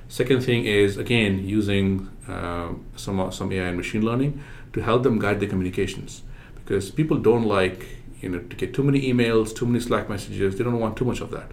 Second 0.07 0.41
thing 0.41 0.63
is 0.63 0.95
again 0.95 1.45
using 1.45 2.09
uh, 2.29 2.69
some 2.95 3.31
some 3.33 3.51
AI 3.51 3.65
and 3.65 3.75
machine 3.75 4.01
learning 4.01 4.41
to 4.71 4.79
help 4.81 5.03
them 5.03 5.19
guide 5.19 5.41
their 5.41 5.49
communications 5.49 6.23
because 6.55 6.89
people 6.89 7.17
don't 7.17 7.45
like 7.45 7.85
you 8.21 8.29
know 8.29 8.39
to 8.39 8.55
get 8.55 8.73
too 8.73 8.83
many 8.83 9.01
emails, 9.11 9.53
too 9.53 9.65
many 9.65 9.81
Slack 9.81 10.07
messages. 10.09 10.55
They 10.55 10.63
don't 10.63 10.79
want 10.79 10.95
too 10.95 11.05
much 11.05 11.19
of 11.19 11.31
that. 11.31 11.51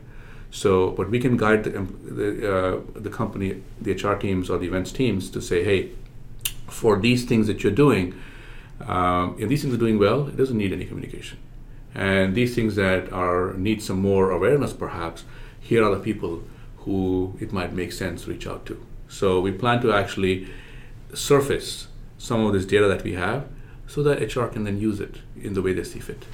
So, 0.56 0.92
but 0.92 1.10
we 1.10 1.18
can 1.20 1.36
guide 1.36 1.64
the 1.64 1.70
the, 2.18 2.28
uh, 2.54 2.80
the 2.94 3.10
company, 3.10 3.62
the 3.78 3.92
HR 3.92 4.16
teams 4.16 4.48
or 4.48 4.56
the 4.56 4.66
events 4.66 4.90
teams 4.90 5.28
to 5.30 5.42
say, 5.42 5.62
hey, 5.62 5.90
for 6.66 6.98
these 6.98 7.26
things 7.26 7.46
that 7.46 7.62
you're 7.62 7.78
doing, 7.84 8.14
um, 8.86 9.36
and 9.38 9.50
these 9.50 9.60
things 9.60 9.74
are 9.74 9.84
doing 9.86 9.98
well, 9.98 10.28
it 10.28 10.36
doesn't 10.38 10.56
need 10.56 10.72
any 10.72 10.86
communication. 10.86 11.36
And 11.94 12.34
these 12.34 12.54
things 12.54 12.74
that 12.76 13.12
are 13.12 13.52
need 13.52 13.82
some 13.82 14.00
more 14.00 14.30
awareness, 14.30 14.72
perhaps, 14.72 15.24
here 15.60 15.84
are 15.84 15.94
the 15.94 16.00
people 16.00 16.42
who 16.84 17.34
it 17.38 17.52
might 17.52 17.74
make 17.74 17.92
sense 17.92 18.24
to 18.24 18.30
reach 18.30 18.46
out 18.46 18.64
to. 18.66 18.76
So 19.08 19.40
we 19.42 19.52
plan 19.52 19.82
to 19.82 19.92
actually 19.92 20.48
surface 21.12 21.88
some 22.16 22.46
of 22.46 22.54
this 22.54 22.64
data 22.64 22.88
that 22.88 23.02
we 23.04 23.12
have 23.12 23.46
so 23.86 24.02
that 24.04 24.34
HR 24.34 24.46
can 24.46 24.64
then 24.64 24.80
use 24.80 25.00
it 25.00 25.16
in 25.38 25.52
the 25.52 25.60
way 25.60 25.74
they 25.74 25.84
see 25.84 26.00
fit. 26.00 26.24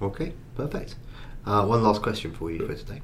Okay, 0.00 0.32
perfect. 0.54 0.94
Uh, 1.46 1.64
one 1.64 1.82
last 1.82 2.02
question 2.02 2.32
for 2.32 2.50
you 2.50 2.66
for 2.66 2.74
today, 2.74 3.00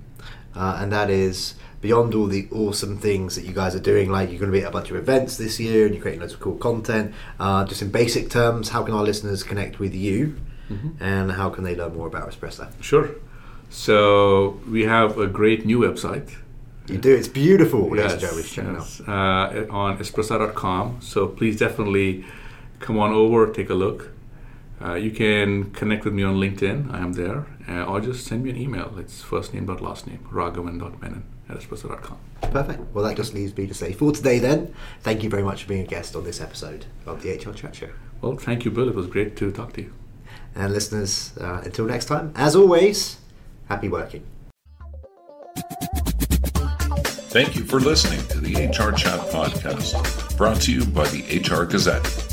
uh, 0.54 0.78
and 0.80 0.92
that 0.92 1.10
is 1.10 1.54
beyond 1.80 2.14
all 2.14 2.26
the 2.26 2.48
awesome 2.50 2.98
things 2.98 3.36
that 3.36 3.44
you 3.44 3.52
guys 3.52 3.74
are 3.74 3.80
doing, 3.80 4.10
like 4.10 4.30
you're 4.30 4.38
going 4.38 4.50
to 4.50 4.56
be 4.56 4.62
at 4.62 4.68
a 4.68 4.72
bunch 4.72 4.90
of 4.90 4.96
events 4.96 5.36
this 5.36 5.58
year 5.58 5.86
and 5.86 5.94
you're 5.94 6.02
creating 6.02 6.20
loads 6.20 6.34
of 6.34 6.40
cool 6.40 6.56
content. 6.56 7.14
Uh, 7.38 7.64
just 7.64 7.80
in 7.80 7.90
basic 7.90 8.28
terms, 8.28 8.68
how 8.70 8.82
can 8.82 8.94
our 8.94 9.02
listeners 9.02 9.42
connect 9.42 9.78
with 9.78 9.94
you, 9.94 10.36
mm-hmm. 10.68 11.02
and 11.02 11.32
how 11.32 11.48
can 11.50 11.64
they 11.64 11.74
learn 11.74 11.94
more 11.94 12.06
about 12.06 12.30
Espressa? 12.30 12.70
Sure. 12.82 13.10
So 13.70 14.60
we 14.68 14.84
have 14.84 15.16
a 15.18 15.26
great 15.26 15.64
new 15.64 15.78
website 15.78 16.36
you 16.90 16.98
do. 16.98 17.14
It's 17.14 17.28
beautiful. 17.28 17.96
Yes, 17.96 18.20
yes, 18.20 18.56
yes. 18.56 19.00
Uh, 19.00 19.66
on 19.70 19.98
espressa.com. 19.98 21.00
So 21.00 21.28
please 21.28 21.56
definitely 21.56 22.24
come 22.80 22.98
on 22.98 23.12
over, 23.12 23.52
take 23.52 23.70
a 23.70 23.74
look. 23.74 24.10
Uh, 24.82 24.94
you 24.94 25.10
can 25.10 25.70
connect 25.72 26.04
with 26.04 26.14
me 26.14 26.22
on 26.22 26.36
LinkedIn. 26.36 26.92
I 26.92 26.98
am 26.98 27.12
there. 27.12 27.46
Uh, 27.68 27.84
or 27.84 28.00
just 28.00 28.26
send 28.26 28.44
me 28.44 28.50
an 28.50 28.56
email. 28.56 28.94
It's 28.98 29.22
first 29.22 29.52
name 29.52 29.66
dot 29.66 29.80
last 29.80 30.06
name, 30.06 30.26
raghavan.menon 30.32 31.24
at 31.48 31.58
espressa.com. 31.58 32.18
Perfect. 32.50 32.80
Well, 32.94 33.04
that 33.04 33.16
just 33.16 33.34
leaves 33.34 33.56
me 33.56 33.66
to 33.66 33.74
say 33.74 33.92
for 33.92 34.12
today 34.12 34.38
then, 34.38 34.74
thank 35.02 35.22
you 35.22 35.30
very 35.30 35.42
much 35.42 35.62
for 35.64 35.68
being 35.68 35.84
a 35.84 35.86
guest 35.86 36.16
on 36.16 36.24
this 36.24 36.40
episode 36.40 36.86
of 37.06 37.22
the 37.22 37.32
HR 37.32 37.52
Chat 37.52 37.74
Show. 37.74 37.90
Well, 38.20 38.36
thank 38.36 38.64
you, 38.64 38.70
Bill. 38.70 38.88
It 38.88 38.94
was 38.94 39.06
great 39.06 39.36
to 39.36 39.52
talk 39.52 39.72
to 39.74 39.82
you. 39.82 39.92
And 40.54 40.72
listeners, 40.72 41.36
uh, 41.38 41.62
until 41.64 41.84
next 41.86 42.06
time, 42.06 42.32
as 42.34 42.56
always, 42.56 43.18
happy 43.68 43.88
working. 43.88 44.24
Thank 47.30 47.54
you 47.54 47.64
for 47.64 47.78
listening 47.78 48.26
to 48.28 48.40
the 48.40 48.66
HR 48.66 48.90
Chat 48.92 49.20
Podcast, 49.30 50.36
brought 50.36 50.60
to 50.62 50.72
you 50.72 50.84
by 50.86 51.06
the 51.08 51.38
HR 51.38 51.64
Gazette. 51.64 52.29